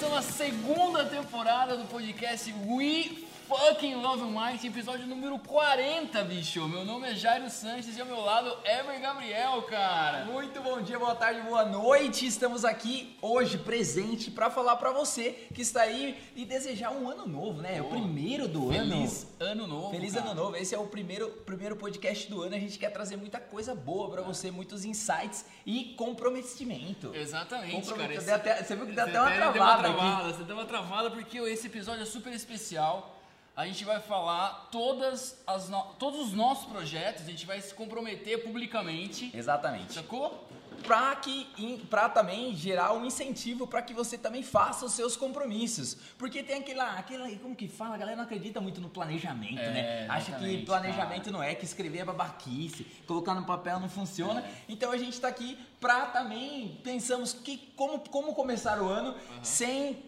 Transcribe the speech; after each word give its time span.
começando 0.00 0.16
a 0.16 0.22
segunda 0.22 1.04
temporada 1.04 1.76
do 1.76 1.84
podcast 1.84 2.54
We 2.66 3.28
Fucking 3.50 3.96
Love 3.96 4.22
Mike, 4.26 4.68
episódio 4.68 5.08
número 5.08 5.36
40, 5.40 6.22
bicho. 6.22 6.68
Meu 6.68 6.84
nome 6.84 7.10
é 7.10 7.14
Jairo 7.16 7.50
Sanches 7.50 7.96
e 7.96 8.00
ao 8.00 8.06
meu 8.06 8.20
lado 8.20 8.56
Ever 8.64 9.00
Gabriel, 9.00 9.60
cara. 9.62 10.24
Muito 10.26 10.60
bom 10.62 10.80
dia, 10.80 10.96
boa 11.00 11.16
tarde, 11.16 11.40
boa 11.40 11.64
noite. 11.64 12.24
Estamos 12.24 12.64
aqui 12.64 13.16
hoje 13.20 13.58
presente 13.58 14.30
para 14.30 14.50
falar 14.50 14.76
para 14.76 14.92
você 14.92 15.48
que 15.52 15.62
está 15.62 15.80
aí 15.82 16.16
e 16.36 16.44
desejar 16.44 16.92
um 16.92 17.08
ano 17.10 17.26
novo, 17.26 17.60
né? 17.60 17.78
É 17.78 17.82
o 17.82 17.86
primeiro 17.86 18.46
do 18.46 18.68
Feliz 18.68 18.78
ano. 18.78 18.92
Feliz 18.92 19.26
ano 19.40 19.66
novo. 19.66 19.90
Feliz 19.90 20.14
cara. 20.14 20.26
ano 20.26 20.34
novo. 20.40 20.56
Esse 20.56 20.74
é 20.76 20.78
o 20.78 20.86
primeiro, 20.86 21.28
primeiro 21.44 21.74
podcast 21.74 22.30
do 22.30 22.42
ano. 22.42 22.54
A 22.54 22.58
gente 22.60 22.78
quer 22.78 22.90
trazer 22.90 23.16
muita 23.16 23.40
coisa 23.40 23.74
boa 23.74 24.08
para 24.12 24.22
você, 24.22 24.52
muitos 24.52 24.84
insights 24.84 25.44
e 25.66 25.86
comprometimento. 25.96 27.10
Exatamente, 27.16 27.72
cara. 27.72 27.80
Comprometimento. 27.82 28.18
Esse- 28.20 28.26
Deu 28.26 28.34
até- 28.36 28.62
você 28.62 28.76
viu 28.76 28.86
que 28.86 28.92
deu 28.92 29.04
até 29.04 29.20
uma 29.20 29.30
deu 29.30 29.40
uma 29.40 29.52
travada 29.52 29.88
aqui. 29.88 29.96
travada, 29.98 30.32
Você 30.34 30.44
deu 30.44 30.54
uma 30.56 30.66
travada 30.66 31.10
porque 31.10 31.38
esse 31.38 31.66
episódio 31.66 32.02
é 32.04 32.06
super 32.06 32.32
especial. 32.32 33.16
A 33.56 33.66
gente 33.66 33.84
vai 33.84 34.00
falar 34.00 34.68
todas 34.70 35.36
as 35.46 35.68
no- 35.68 35.82
todos 35.98 36.20
os 36.20 36.32
nossos 36.32 36.66
projetos, 36.66 37.24
a 37.24 37.26
gente 37.30 37.44
vai 37.44 37.60
se 37.60 37.74
comprometer 37.74 38.42
publicamente. 38.42 39.30
Exatamente. 39.34 39.92
Sacou? 39.94 40.46
Para 40.84 41.14
que 41.16 41.46
para 41.90 42.08
também 42.08 42.54
gerar 42.56 42.94
um 42.94 43.04
incentivo 43.04 43.66
para 43.66 43.82
que 43.82 43.92
você 43.92 44.16
também 44.16 44.42
faça 44.42 44.86
os 44.86 44.92
seus 44.92 45.14
compromissos. 45.14 45.94
Porque 46.16 46.42
tem 46.42 46.56
aquela, 46.60 46.94
aquela 46.98 47.28
como 47.36 47.54
que 47.54 47.68
fala, 47.68 47.96
a 47.96 47.98
galera 47.98 48.16
não 48.16 48.24
acredita 48.24 48.62
muito 48.62 48.80
no 48.80 48.88
planejamento, 48.88 49.58
É, 49.58 49.70
né? 49.72 50.06
Acha 50.08 50.32
que 50.38 50.64
planejamento 50.64 51.30
não 51.30 51.42
é, 51.42 51.54
que 51.54 51.66
escrever 51.66 51.98
é 51.98 52.04
babaquice, 52.06 52.84
colocar 53.06 53.34
no 53.34 53.44
papel 53.44 53.78
não 53.78 53.90
funciona. 53.90 54.42
Então 54.70 54.90
a 54.90 54.96
gente 54.96 55.20
tá 55.20 55.28
aqui 55.28 55.58
para 55.78 56.06
também 56.06 56.80
pensamos 56.82 57.34
que 57.34 57.58
como 57.76 57.98
como 58.08 58.32
começar 58.34 58.80
o 58.80 58.88
ano 58.88 59.14
sem 59.42 60.02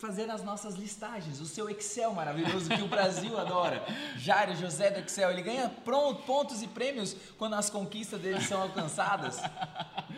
fazer 0.00 0.30
as 0.30 0.42
nossas 0.42 0.76
listagens, 0.76 1.40
o 1.40 1.46
seu 1.46 1.68
Excel 1.68 2.14
maravilhoso 2.14 2.70
que 2.70 2.82
o 2.82 2.88
Brasil 2.88 3.38
adora. 3.38 3.84
Jário 4.16 4.56
José 4.56 4.90
do 4.90 5.00
Excel, 5.00 5.30
ele 5.30 5.42
ganha 5.42 5.68
pronto, 5.84 6.22
pontos 6.22 6.62
e 6.62 6.66
prêmios 6.66 7.14
quando 7.36 7.54
as 7.54 7.68
conquistas 7.68 8.18
dele 8.18 8.40
são 8.40 8.62
alcançadas. 8.62 9.38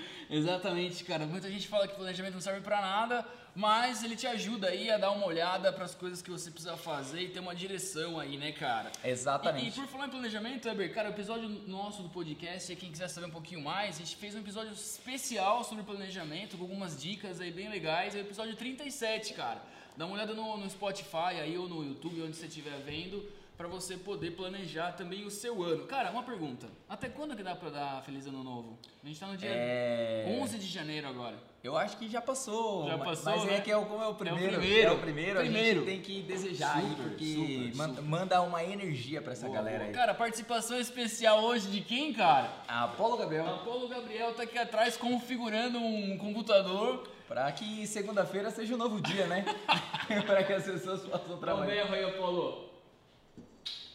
Exatamente, 0.30 1.04
cara. 1.04 1.26
Muita 1.26 1.50
gente 1.50 1.68
fala 1.68 1.86
que 1.86 1.94
planejamento 1.94 2.34
não 2.34 2.40
serve 2.40 2.60
pra 2.60 2.80
nada, 2.80 3.26
mas 3.54 4.02
ele 4.02 4.16
te 4.16 4.26
ajuda 4.26 4.68
aí 4.68 4.90
a 4.90 4.96
dar 4.96 5.10
uma 5.10 5.26
olhada 5.26 5.72
pras 5.72 5.94
coisas 5.94 6.22
que 6.22 6.30
você 6.30 6.50
precisa 6.50 6.76
fazer 6.76 7.22
e 7.22 7.28
ter 7.28 7.40
uma 7.40 7.54
direção 7.54 8.18
aí, 8.18 8.36
né, 8.36 8.52
cara? 8.52 8.90
Exatamente. 9.04 9.66
E, 9.66 9.68
e 9.68 9.72
por 9.72 9.86
falar 9.86 10.06
em 10.06 10.10
planejamento, 10.10 10.68
Eber, 10.68 10.92
cara, 10.94 11.10
o 11.10 11.12
episódio 11.12 11.48
nosso 11.66 12.02
do 12.02 12.08
podcast, 12.08 12.74
quem 12.76 12.90
quiser 12.90 13.08
saber 13.08 13.26
um 13.26 13.30
pouquinho 13.30 13.60
mais, 13.60 13.96
a 13.96 13.98
gente 13.98 14.16
fez 14.16 14.34
um 14.34 14.38
episódio 14.38 14.72
especial 14.72 15.64
sobre 15.64 15.84
planejamento, 15.84 16.56
com 16.56 16.62
algumas 16.62 17.00
dicas 17.00 17.40
aí 17.40 17.50
bem 17.50 17.68
legais. 17.68 18.14
É 18.14 18.18
o 18.18 18.20
episódio 18.22 18.56
37, 18.56 19.34
cara. 19.34 19.60
Dá 19.96 20.06
uma 20.06 20.14
olhada 20.14 20.32
no, 20.32 20.56
no 20.56 20.70
Spotify 20.70 21.38
aí 21.40 21.58
ou 21.58 21.68
no 21.68 21.84
YouTube, 21.84 22.22
onde 22.22 22.34
você 22.34 22.46
estiver 22.46 22.78
vendo, 22.78 23.22
pra 23.56 23.68
você 23.68 23.96
poder 23.96 24.32
planejar 24.32 24.92
também 24.92 25.24
o 25.24 25.30
seu 25.30 25.62
ano. 25.62 25.84
Cara, 25.86 26.10
uma 26.10 26.22
pergunta. 26.22 26.66
Até 26.88 27.08
quando 27.08 27.36
que 27.36 27.42
dá 27.42 27.54
pra 27.54 27.70
dar 27.70 28.02
Feliz 28.02 28.26
Ano 28.26 28.42
Novo? 28.42 28.78
A 29.02 29.06
gente 29.06 29.20
tá 29.20 29.26
no 29.26 29.36
dia 29.36 29.48
É... 29.50 30.38
11 30.40 30.58
de 30.58 30.66
janeiro 30.66 31.06
agora. 31.06 31.36
Eu 31.62 31.76
acho 31.76 31.96
que 31.96 32.08
já 32.08 32.20
passou. 32.20 32.88
Já 32.88 32.98
passou, 32.98 33.32
Mas 33.36 33.44
né? 33.44 33.58
é 33.58 33.60
que 33.60 33.70
é 33.70 33.76
o, 33.76 33.86
como 33.86 34.02
é 34.02 34.06
o 34.08 34.14
primeiro. 34.16 34.58
primeiro. 34.58 34.88
É 34.88 34.92
o 34.92 34.98
primeiro, 34.98 35.38
a 35.38 35.42
Primeiro. 35.42 35.80
gente 35.80 35.86
tem 35.92 36.00
que 36.00 36.22
desejar 36.22 36.78
aí, 36.78 36.88
Super, 36.90 37.02
porque 37.04 37.24
super, 37.24 37.76
man- 37.76 37.88
super. 37.90 38.02
manda 38.02 38.40
uma 38.42 38.64
energia 38.64 39.22
pra 39.22 39.32
essa 39.32 39.48
galera 39.48 39.84
aí. 39.84 39.92
Cara, 39.92 40.12
participação 40.12 40.76
especial 40.80 41.40
hoje 41.44 41.68
de 41.70 41.80
quem, 41.80 42.12
cara? 42.12 42.50
Apolo 42.66 43.16
Gabriel, 43.16 43.46
Apolo 43.46 43.86
Gabriel 43.86 44.34
tá 44.34 44.42
aqui 44.42 44.58
atrás 44.58 44.96
configurando 44.96 45.78
um 45.78 46.18
computador. 46.18 47.08
pra 47.28 47.52
que 47.52 47.86
segunda-feira 47.86 48.50
seja 48.50 48.74
um 48.74 48.78
novo 48.78 49.00
dia, 49.00 49.26
né? 49.28 49.44
pra 50.26 50.42
que 50.42 50.52
as 50.52 50.64
pessoas 50.64 51.02
possam 51.02 51.36
trabalhar. 51.38 51.86
berro 51.86 51.94
aí, 51.94 52.02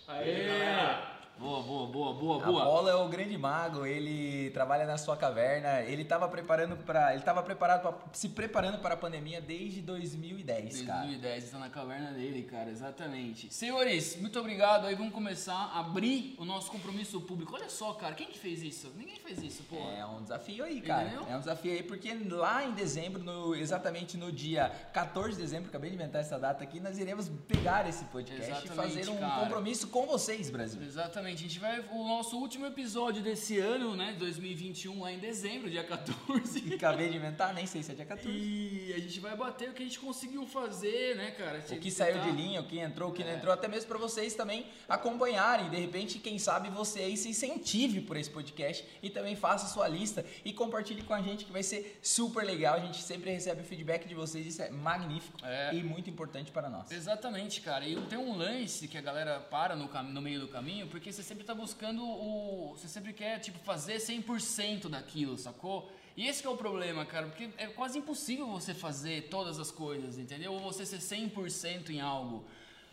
Apolo. 0.08 0.20
Aê! 0.24 1.17
Boa, 1.40 1.62
boa, 1.62 1.88
boa, 1.88 2.14
boa, 2.14 2.40
boa. 2.46 2.62
Apolo 2.64 2.90
é 2.90 2.96
o 2.96 3.08
grande 3.08 3.38
mago, 3.38 3.86
ele 3.86 4.50
trabalha 4.52 4.86
na 4.86 4.98
sua 4.98 5.16
caverna, 5.16 5.82
ele 5.82 6.04
tava 6.04 6.28
preparando 6.28 6.76
para, 6.78 7.14
ele 7.14 7.22
tava 7.24 7.44
preparado 7.44 7.82
pra, 7.82 7.94
se 8.12 8.30
preparando 8.30 8.80
para 8.80 8.96
a 8.96 8.98
pandemia 8.98 9.40
desde 9.40 9.82
2010, 9.82 10.82
cara. 10.82 11.02
2010, 11.02 11.44
está 11.44 11.60
na 11.60 11.70
caverna 11.70 12.12
dele, 12.12 12.42
cara, 12.44 12.70
exatamente. 12.72 13.54
Senhores, 13.54 14.16
muito 14.20 14.40
obrigado 14.40 14.88
aí. 14.88 14.96
Vamos 14.96 15.14
começar 15.14 15.54
a 15.54 15.80
abrir 15.80 16.36
o 16.40 16.46
nosso 16.46 16.72
compromisso 16.72 17.22
público. 17.22 17.54
Olha 17.54 17.70
só, 17.70 17.94
cara, 17.94 18.16
quem 18.16 18.28
que 18.28 18.40
fez 18.40 18.64
isso? 18.64 18.92
Ninguém 18.96 19.18
fez 19.18 19.38
isso, 19.44 19.64
pô. 19.70 19.76
É 19.76 20.04
um 20.06 20.24
desafio 20.24 20.64
aí, 20.64 20.82
cara. 20.82 21.04
Entendeu? 21.08 21.28
É 21.30 21.36
um 21.36 21.40
desafio 21.40 21.72
aí, 21.72 21.84
porque 21.84 22.14
lá 22.32 22.64
em 22.64 22.72
dezembro, 22.72 23.22
no- 23.24 23.56
exatamente 23.56 24.18
no 24.18 24.32
dia 24.32 24.72
14 24.92 25.36
de 25.36 25.42
dezembro, 25.44 25.70
acabei 25.70 25.90
de 25.92 25.96
inventar 25.96 26.22
essa 26.22 26.40
data 26.40 26.64
aqui, 26.64 26.80
nós 26.80 26.98
iremos 26.98 27.30
pegar 27.48 27.88
esse 27.88 28.06
podcast 28.06 28.42
Exatamente, 28.42 28.72
e 28.72 28.76
fazer 29.04 29.10
um 29.12 29.18
cara. 29.18 29.42
compromisso 29.44 29.88
com 29.90 30.08
vocês, 30.08 30.50
Brasil. 30.50 30.82
Exatamente, 30.82 31.27
a 31.34 31.36
gente 31.36 31.60
vai. 31.60 31.80
O 31.92 32.08
nosso 32.08 32.38
último 32.38 32.66
episódio 32.66 33.22
desse 33.22 33.58
ano, 33.60 33.96
né? 33.96 34.16
2021, 34.18 35.00
lá 35.02 35.12
em 35.12 35.20
dezembro, 35.20 35.70
dia 35.70 35.84
14. 35.84 36.74
Acabei 36.76 37.10
de 37.10 37.18
inventar, 37.18 37.54
nem 37.54 37.66
sei 37.66 37.84
se 37.84 37.92
é 37.92 37.96
dia 37.96 38.06
14. 38.06 38.30
E 38.38 38.94
a 38.96 39.00
gente 39.00 39.20
vai 39.20 39.36
bater 39.36 39.70
o 39.70 39.74
que 39.74 39.84
a 39.84 39.86
gente 39.86 40.00
conseguiu 40.00 40.46
fazer, 40.48 41.16
né, 41.16 41.32
cara? 41.32 41.64
O 41.72 41.80
que 41.80 41.92
saiu 41.92 42.20
de 42.22 42.32
linha, 42.32 42.62
o 42.62 42.64
que 42.66 42.80
entrou, 42.80 43.10
o 43.10 43.14
que 43.14 43.24
não 43.24 43.32
É. 43.32 43.36
entrou, 43.36 43.54
até 43.54 43.68
mesmo 43.68 43.88
para 43.88 43.98
vocês 43.98 44.34
também 44.34 44.66
acompanharem. 44.88 45.70
De 45.70 45.78
repente, 45.78 46.20
quem 46.20 46.38
sabe 46.40 46.70
você 46.70 47.00
aí 47.02 47.16
se 47.18 47.30
incentive 47.30 48.02
por 48.02 48.18
esse 48.18 48.30
podcast 48.30 48.86
e 49.02 49.10
também 49.10 49.36
faça 49.36 49.68
sua 49.68 49.88
lista 49.88 50.26
e 50.44 50.52
compartilhe 50.54 51.02
com 51.04 51.14
a 51.14 51.22
gente 51.22 51.46
que 51.46 51.52
vai 51.52 51.64
ser 51.64 52.00
super 52.02 52.44
legal. 52.44 52.76
A 52.76 52.80
gente 52.80 53.02
sempre 53.02 53.32
recebe 53.32 53.62
o 53.62 53.66
feedback 53.66 54.08
de 54.08 54.16
vocês, 54.16 54.46
isso 54.46 54.62
é 54.62 54.70
magnífico 54.70 55.38
É. 55.44 55.74
e 55.74 55.84
muito 55.84 56.10
importante 56.10 56.52
para 56.52 56.70
nós. 56.70 56.92
Exatamente, 56.92 57.62
cara. 57.62 57.86
E 57.88 57.96
tem 58.08 58.18
um 58.18 58.36
lance 58.36 58.88
que 58.88 58.98
a 58.98 59.02
galera 59.02 59.40
para 59.40 59.76
no, 59.76 59.88
cam- 59.88 60.04
no 60.04 60.22
meio 60.22 60.40
do 60.40 60.48
caminho, 60.48 60.88
porque 60.88 61.12
você 61.18 61.24
sempre 61.24 61.44
tá 61.44 61.56
buscando 61.56 62.04
o. 62.04 62.76
Você 62.78 62.88
sempre 62.88 63.12
quer, 63.12 63.40
tipo, 63.40 63.58
fazer 63.60 63.98
100% 63.98 64.88
daquilo, 64.88 65.36
sacou? 65.36 65.92
E 66.16 66.28
esse 66.28 66.46
é 66.46 66.50
o 66.50 66.56
problema, 66.56 67.06
cara, 67.06 67.28
porque 67.28 67.50
é 67.58 67.68
quase 67.68 67.98
impossível 67.98 68.48
você 68.48 68.74
fazer 68.74 69.28
todas 69.30 69.60
as 69.60 69.72
coisas, 69.72 70.18
entendeu? 70.20 70.54
Ou 70.54 70.60
você 70.60 70.86
ser 70.86 71.00
100% 71.00 71.90
em 71.90 72.02
algo. 72.02 72.46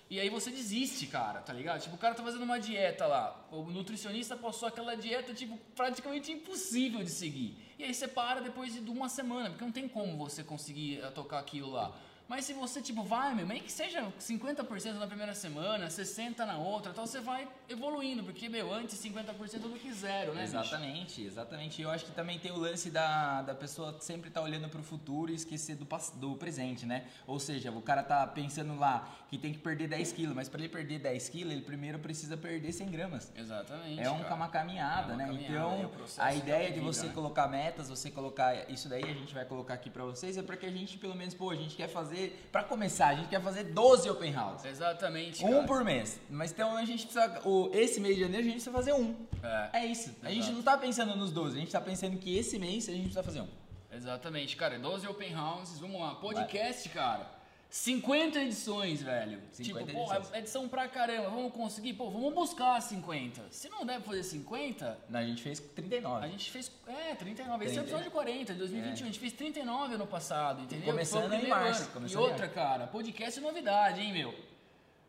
E 0.08 0.18
aí 0.20 0.30
você 0.30 0.50
desiste, 0.50 1.06
cara, 1.06 1.40
tá 1.40 1.52
ligado? 1.52 1.82
Tipo, 1.82 1.96
o 1.96 1.98
cara 1.98 2.14
tá 2.14 2.22
fazendo 2.22 2.44
uma 2.44 2.58
dieta 2.58 3.06
lá. 3.06 3.46
O 3.50 3.64
nutricionista 3.64 4.36
passou 4.36 4.68
aquela 4.68 4.94
dieta, 4.94 5.34
tipo, 5.34 5.58
praticamente 5.74 6.32
impossível 6.32 7.02
de 7.02 7.10
seguir. 7.10 7.56
E 7.78 7.84
aí 7.84 7.92
você 7.92 8.08
para 8.08 8.40
depois 8.40 8.72
de 8.72 8.90
uma 8.90 9.08
semana, 9.08 9.50
porque 9.50 9.64
não 9.64 9.72
tem 9.72 9.86
como 9.86 10.16
você 10.16 10.42
conseguir 10.42 11.00
eh, 11.02 11.10
tocar 11.10 11.40
aquilo 11.40 11.70
lá. 11.70 11.94
Mas 12.28 12.46
se 12.46 12.52
você, 12.54 12.80
tipo, 12.80 13.02
vai, 13.02 13.34
meu, 13.34 13.46
nem 13.46 13.60
que 13.62 13.70
seja 13.70 14.10
50% 14.18 14.94
na 14.94 15.06
primeira 15.06 15.34
semana, 15.34 15.88
60% 15.88 16.38
na 16.38 16.56
outra, 16.56 16.92
tal, 16.92 17.06
você 17.06 17.20
vai 17.20 17.46
evoluindo, 17.68 18.24
porque, 18.24 18.48
meu, 18.48 18.72
antes 18.72 18.98
50% 18.98 19.58
do 19.60 19.78
que 19.78 19.92
zero, 19.92 20.32
né, 20.32 20.44
bicho? 20.44 20.56
Exatamente, 20.56 21.22
exatamente. 21.22 21.82
Eu 21.82 21.90
acho 21.90 22.06
que 22.06 22.12
também 22.12 22.38
tem 22.38 22.50
o 22.50 22.56
lance 22.56 22.90
da, 22.90 23.42
da 23.42 23.54
pessoa 23.54 23.96
sempre 24.00 24.28
estar 24.28 24.40
olhando 24.40 24.68
pro 24.68 24.82
futuro 24.82 25.32
e 25.32 25.34
esquecer 25.34 25.76
do, 25.76 25.86
do 26.14 26.36
presente, 26.36 26.86
né? 26.86 27.06
Ou 27.26 27.38
seja, 27.38 27.70
o 27.70 27.82
cara 27.82 28.02
tá 28.02 28.26
pensando 28.26 28.74
lá 28.78 29.06
que 29.28 29.36
tem 29.36 29.52
que 29.52 29.58
perder 29.58 29.88
10 29.88 30.12
quilos, 30.12 30.34
mas 30.34 30.48
para 30.48 30.60
ele 30.60 30.68
perder 30.68 31.00
10 31.00 31.28
quilos, 31.28 31.52
ele 31.52 31.62
primeiro 31.62 31.98
precisa 31.98 32.36
perder 32.36 32.72
100 32.72 32.90
gramas. 32.90 33.32
Exatamente. 33.36 34.00
É 34.00 34.10
um, 34.10 34.22
cara. 34.22 34.34
uma 34.34 34.48
caminhada, 34.48 35.12
É 35.12 35.14
uma 35.14 35.16
né? 35.16 35.26
caminhada, 35.26 35.52
então, 35.52 35.90
é 36.18 36.22
a 36.22 36.32
de 36.32 36.38
ideia 36.38 36.72
de 36.72 36.80
você 36.80 37.06
né? 37.06 37.12
colocar 37.12 37.48
metas, 37.48 37.88
você 37.88 38.10
colocar 38.10 38.70
isso 38.70 38.88
daí, 38.88 39.04
a 39.04 39.14
gente 39.14 39.34
vai 39.34 39.44
colocar 39.44 39.74
aqui 39.74 39.90
pra 39.90 40.04
vocês, 40.04 40.36
é 40.36 40.42
para 40.42 40.56
que 40.56 40.64
a 40.66 40.70
gente, 40.70 40.96
pelo 40.98 41.14
menos, 41.14 41.34
pô, 41.34 41.50
a 41.50 41.56
gente 41.56 41.76
quer 41.76 41.88
fazer, 41.88 42.13
pra 42.50 42.62
começar, 42.64 43.08
a 43.08 43.14
gente 43.14 43.28
quer 43.28 43.40
fazer 43.42 43.64
12 43.64 44.08
open 44.10 44.32
house. 44.32 44.64
Exatamente, 44.64 45.44
Um 45.44 45.50
cara. 45.50 45.66
por 45.66 45.84
mês. 45.84 46.20
Mas 46.30 46.50
então 46.52 46.76
a 46.76 46.84
gente 46.84 47.06
precisa. 47.06 47.40
O, 47.44 47.70
esse 47.72 48.00
mês 48.00 48.14
de 48.16 48.22
janeiro 48.22 48.42
a 48.42 48.44
gente 48.44 48.54
precisa 48.54 48.72
fazer 48.76 48.92
um. 48.92 49.14
É. 49.42 49.70
É 49.80 49.86
isso. 49.86 50.14
A 50.22 50.28
gente 50.28 50.40
Exato. 50.40 50.54
não 50.56 50.62
tá 50.62 50.76
pensando 50.78 51.16
nos 51.16 51.30
12, 51.32 51.56
a 51.56 51.60
gente 51.60 51.72
tá 51.72 51.80
pensando 51.80 52.16
que 52.18 52.36
esse 52.36 52.58
mês 52.58 52.88
a 52.88 52.92
gente 52.92 53.02
precisa 53.02 53.22
fazer 53.22 53.40
um. 53.42 53.48
Exatamente, 53.92 54.56
cara. 54.56 54.78
12 54.78 55.06
open 55.06 55.36
houses, 55.36 55.78
vamos 55.78 56.00
lá. 56.00 56.14
Podcast, 56.16 56.88
cara. 56.88 57.26
50 57.74 58.38
edições, 58.38 59.02
velho. 59.02 59.40
50 59.50 59.84
tipo, 59.86 59.98
pô, 59.98 60.04
edições. 60.04 60.32
é 60.32 60.38
edição 60.38 60.68
pra 60.68 60.86
caramba. 60.86 61.28
Vamos 61.28 61.52
conseguir? 61.52 61.94
Pô, 61.94 62.08
vamos 62.08 62.32
buscar 62.32 62.80
50. 62.80 63.48
Se 63.50 63.68
não 63.68 63.84
der 63.84 63.94
pra 63.94 64.10
fazer 64.12 64.22
50, 64.22 64.96
Não, 65.08 65.18
a 65.18 65.24
gente 65.24 65.42
fez 65.42 65.58
39. 65.58 66.24
a 66.24 66.28
gente 66.28 66.52
fez. 66.52 66.70
É, 66.86 67.16
39. 67.16 67.64
Esse 67.64 67.76
é 67.76 67.80
o 67.80 67.82
30. 67.82 67.90
episódio 67.90 68.12
40, 68.12 68.54
2021. 68.54 69.02
A 69.02 69.06
gente 69.06 69.18
fez 69.18 69.32
39 69.32 69.94
ano 69.96 70.06
passado, 70.06 70.62
entendeu? 70.62 70.86
Começando 70.86 71.32
em 71.32 71.48
março. 71.48 71.90
E 72.08 72.16
outra, 72.16 72.46
cara, 72.46 72.86
podcast 72.86 73.40
é 73.40 73.42
novidade, 73.42 74.00
hein, 74.00 74.12
meu? 74.12 74.53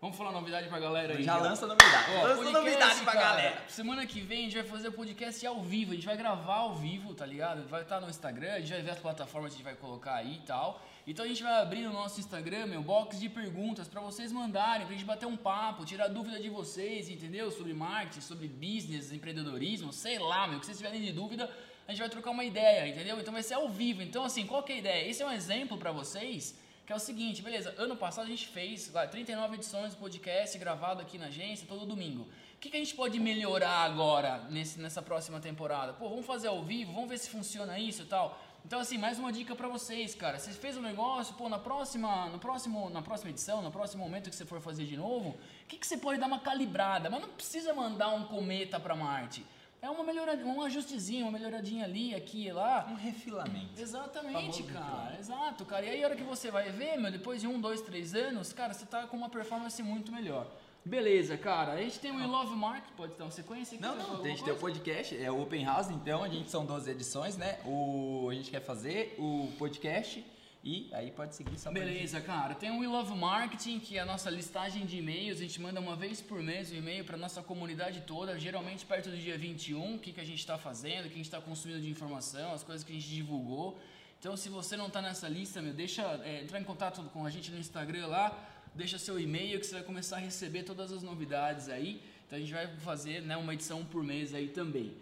Vamos 0.02 0.18
falar 0.18 0.32
novidade 0.34 0.68
pra 0.68 0.78
galera 0.78 1.16
aí. 1.16 1.24
Já 1.24 1.38
lança 1.38 1.66
novidade. 1.66 2.12
Ó, 2.12 2.24
lança 2.24 2.36
podcast, 2.36 2.54
novidade 2.54 3.02
pra 3.02 3.14
cara, 3.14 3.26
galera. 3.28 3.64
Semana 3.70 4.06
que 4.06 4.20
vem 4.20 4.40
a 4.40 4.44
gente 4.44 4.56
vai 4.56 4.64
fazer 4.64 4.90
o 4.90 4.92
podcast 4.92 5.48
ao 5.48 5.62
vivo. 5.62 5.94
A 5.94 5.96
gente 5.96 6.06
vai 6.06 6.18
gravar 6.18 6.56
ao 6.56 6.76
vivo, 6.76 7.14
tá 7.14 7.26
ligado? 7.26 7.68
Vai 7.70 7.82
estar 7.82 8.02
no 8.02 8.10
Instagram, 8.10 8.54
a 8.54 8.60
gente 8.60 8.74
vai 8.74 8.82
ver 8.82 8.92
as 8.92 9.00
plataformas 9.00 9.52
que 9.52 9.56
a 9.56 9.58
gente 9.58 9.66
vai 9.66 9.76
colocar 9.76 10.16
aí 10.16 10.36
e 10.36 10.46
tal. 10.46 10.82
Então 11.08 11.24
a 11.24 11.28
gente 11.28 11.42
vai 11.42 11.62
abrir 11.62 11.82
no 11.82 11.94
nosso 11.94 12.20
Instagram, 12.20 12.66
meu, 12.68 12.84
box 12.84 13.18
de 13.20 13.30
perguntas 13.30 13.88
pra 13.88 14.02
vocês 14.02 14.32
mandarem, 14.32 14.86
pra 14.86 14.96
gente 14.96 15.06
bater 15.06 15.28
um 15.28 15.38
papo, 15.38 15.86
tirar 15.86 16.08
dúvida 16.08 16.40
de 16.40 16.50
vocês, 16.50 17.10
entendeu? 17.10 17.50
Sobre 17.50 17.74
marketing, 17.74 18.22
sobre 18.22 18.48
business, 18.48 19.12
empreendedorismo, 19.12 19.94
sei 19.94 20.20
lá, 20.20 20.46
meu, 20.48 20.58
o 20.58 20.60
que 20.60 20.66
vocês 20.66 20.78
tiverem 20.78 21.02
de 21.02 21.14
dúvida, 21.14 21.50
a 21.88 21.92
gente 21.92 22.00
vai 22.00 22.10
trocar 22.10 22.32
uma 22.32 22.44
ideia, 22.44 22.88
entendeu? 22.88 23.20
Então 23.20 23.34
vai 23.34 23.44
ser 23.44 23.54
ao 23.54 23.70
vivo. 23.70 24.02
Então, 24.02 24.26
assim, 24.26 24.46
qual 24.46 24.62
que 24.62 24.74
é 24.74 24.76
a 24.76 24.80
ideia? 24.80 25.10
Esse 25.10 25.24
é 25.24 25.26
um 25.26 25.32
exemplo 25.32 25.78
pra 25.78 25.92
vocês 25.92 26.56
Que 26.86 26.94
é 26.94 26.96
o 26.96 27.00
seguinte, 27.00 27.42
beleza, 27.42 27.74
ano 27.80 27.96
passado 27.96 28.26
a 28.26 28.30
gente 28.30 28.48
fez 28.48 28.92
lá, 28.94 29.08
39 29.08 29.56
edições 29.56 29.96
do 29.96 29.98
podcast 29.98 30.56
gravado 30.60 31.02
aqui 31.02 31.18
na 31.18 31.26
agência 31.26 31.66
todo 31.68 31.84
domingo. 31.84 32.24
O 32.56 32.60
que, 32.60 32.70
que 32.70 32.78
a 32.78 32.80
gente 32.80 32.94
pode 32.94 33.20
melhorar 33.20 33.80
agora 33.80 34.46
nesse, 34.52 34.80
nessa 34.80 35.02
próxima 35.02 35.40
temporada? 35.40 35.94
Pô, 35.94 36.08
vamos 36.10 36.28
fazer 36.28 36.48
ao 36.48 36.64
vivo, 36.64 36.94
vamos 36.94 37.10
ver 37.10 37.18
se 37.18 37.28
funciona 37.30 37.80
isso 37.80 38.04
e 38.04 38.06
tal. 38.06 38.40
Então, 38.64 38.80
assim, 38.80 39.00
mais 39.00 39.18
uma 39.18 39.32
dica 39.32 39.56
para 39.56 39.68
vocês, 39.68 40.14
cara. 40.14 40.38
Você 40.38 40.52
fez 40.52 40.78
um 40.78 40.82
negócio, 40.82 41.34
pô, 41.34 41.50
na 41.50 41.58
próxima, 41.58 42.28
no 42.28 42.38
próximo, 42.38 42.90
na 42.92 43.02
próxima 43.02 43.32
edição, 43.32 43.64
no 43.64 43.72
próximo 43.72 44.04
momento 44.04 44.30
que 44.30 44.36
você 44.36 44.46
for 44.46 44.62
fazer 44.62 44.86
de 44.86 44.96
novo, 44.96 45.30
o 45.30 45.68
que, 45.68 45.78
que 45.78 45.88
você 45.88 45.98
pode 45.98 46.20
dar 46.20 46.28
uma 46.28 46.40
calibrada? 46.40 47.10
Mas 47.10 47.20
não 47.20 47.30
precisa 47.30 47.74
mandar 47.74 48.10
um 48.10 48.26
cometa 48.26 48.80
para 48.80 48.96
Marte. 48.96 49.44
É 49.86 49.90
uma 49.92 50.04
melhoradinha, 50.04 50.48
um 50.48 50.64
ajustezinho, 50.64 51.28
uma 51.28 51.32
melhoradinha 51.38 51.86
ali, 51.86 52.16
aqui 52.16 52.48
e 52.48 52.52
lá. 52.52 52.88
Um 52.90 52.96
refilamento. 52.96 53.80
Exatamente, 53.80 54.34
Famoso 54.34 54.64
cara. 54.64 54.80
refilamento. 54.80 55.20
Exato, 55.20 55.66
cara. 55.66 55.86
E 55.86 55.90
aí 55.90 56.04
a 56.04 56.08
hora 56.08 56.16
que 56.16 56.24
você 56.24 56.50
vai 56.50 56.72
ver, 56.72 56.98
meu, 56.98 57.12
depois 57.12 57.40
de 57.40 57.46
um, 57.46 57.62
dois, 57.62 57.82
três 57.82 58.16
anos, 58.16 58.52
cara, 58.52 58.74
você 58.74 58.84
tá 58.84 59.06
com 59.06 59.16
uma 59.16 59.30
performance 59.30 59.84
muito 59.84 60.12
melhor. 60.12 60.48
Beleza, 60.84 61.38
cara. 61.38 61.74
A 61.74 61.82
gente 61.84 62.00
tem 62.00 62.10
o 62.10 62.16
We 62.16 62.26
Love 62.26 62.56
Mark, 62.56 62.84
pode 62.98 63.14
dar 63.14 63.26
uma 63.26 63.32
sequência 63.32 63.76
aqui? 63.76 63.84
Não, 63.84 63.96
não, 63.96 64.24
a 64.24 64.28
gente 64.28 64.44
tem 64.44 64.54
o 64.54 64.58
podcast, 64.58 65.16
é 65.24 65.30
o 65.30 65.40
Open 65.40 65.64
House, 65.64 65.92
então 65.92 66.24
a 66.24 66.30
gente 66.30 66.50
são 66.50 66.66
12 66.66 66.90
edições, 66.90 67.38
né? 67.38 67.60
O, 67.64 68.28
a 68.32 68.34
gente 68.34 68.50
quer 68.50 68.62
fazer 68.62 69.14
o 69.20 69.52
podcast 69.60 70.26
e 70.66 70.90
aí 70.94 71.12
pode 71.12 71.36
seguir 71.36 71.60
só 71.60 71.72
Beleza, 71.72 72.20
cara. 72.20 72.56
Tem 72.56 72.72
o 72.72 72.80
We 72.80 72.88
Love 72.88 73.16
Marketing, 73.16 73.80
que 73.80 74.00
é 74.00 74.02
a 74.02 74.06
nossa 74.06 74.32
listagem 74.32 74.84
de 74.84 74.98
e-mails. 74.98 75.38
A 75.38 75.42
gente 75.44 75.62
manda 75.62 75.80
uma 75.80 75.96
vez 75.96 76.22
por 76.22 76.42
mês 76.42 76.72
um 76.72 76.76
e-mail 76.76 77.06
para 77.06 77.16
nossa 77.16 77.44
comunidade 77.44 78.02
toda, 78.02 78.40
geralmente 78.40 78.84
perto 78.84 79.12
do 79.12 79.16
dia 79.16 79.38
21, 79.38 79.98
o 79.98 80.00
que, 80.00 80.12
que 80.12 80.20
a 80.20 80.24
gente 80.26 80.40
está 80.40 80.58
fazendo, 80.58 81.02
o 81.02 81.08
que 81.10 81.14
a 81.14 81.18
gente 81.18 81.26
está 81.26 81.40
consumindo 81.40 81.82
de 81.82 81.88
informação, 81.88 82.52
as 82.52 82.64
coisas 82.64 82.84
que 82.84 82.92
a 82.92 82.96
gente 82.96 83.08
divulgou. 83.08 83.78
Então, 84.20 84.36
se 84.36 84.50
você 84.50 84.76
não 84.76 84.88
está 84.88 85.04
nessa 85.04 85.30
lista, 85.30 85.62
meu, 85.62 85.72
deixa 85.72 86.02
é, 86.24 86.42
entrar 86.42 86.60
em 86.60 86.64
contato 86.64 87.00
com 87.14 87.24
a 87.24 87.30
gente 87.30 87.52
no 87.52 87.60
Instagram 87.60 88.08
lá, 88.08 88.36
deixa 88.74 88.98
seu 88.98 89.20
e-mail 89.20 89.60
que 89.60 89.68
você 89.68 89.76
vai 89.76 89.84
começar 89.84 90.16
a 90.16 90.20
receber 90.20 90.64
todas 90.64 90.92
as 90.92 91.04
novidades 91.04 91.70
aí. 91.70 92.02
Então, 92.26 92.38
a 92.40 92.42
gente 92.42 92.52
vai 92.52 92.66
fazer 92.78 93.22
né, 93.22 93.38
uma 93.38 93.54
edição 93.54 93.86
por 93.86 94.04
mês 94.04 94.34
aí 94.34 94.48
também. 94.48 94.96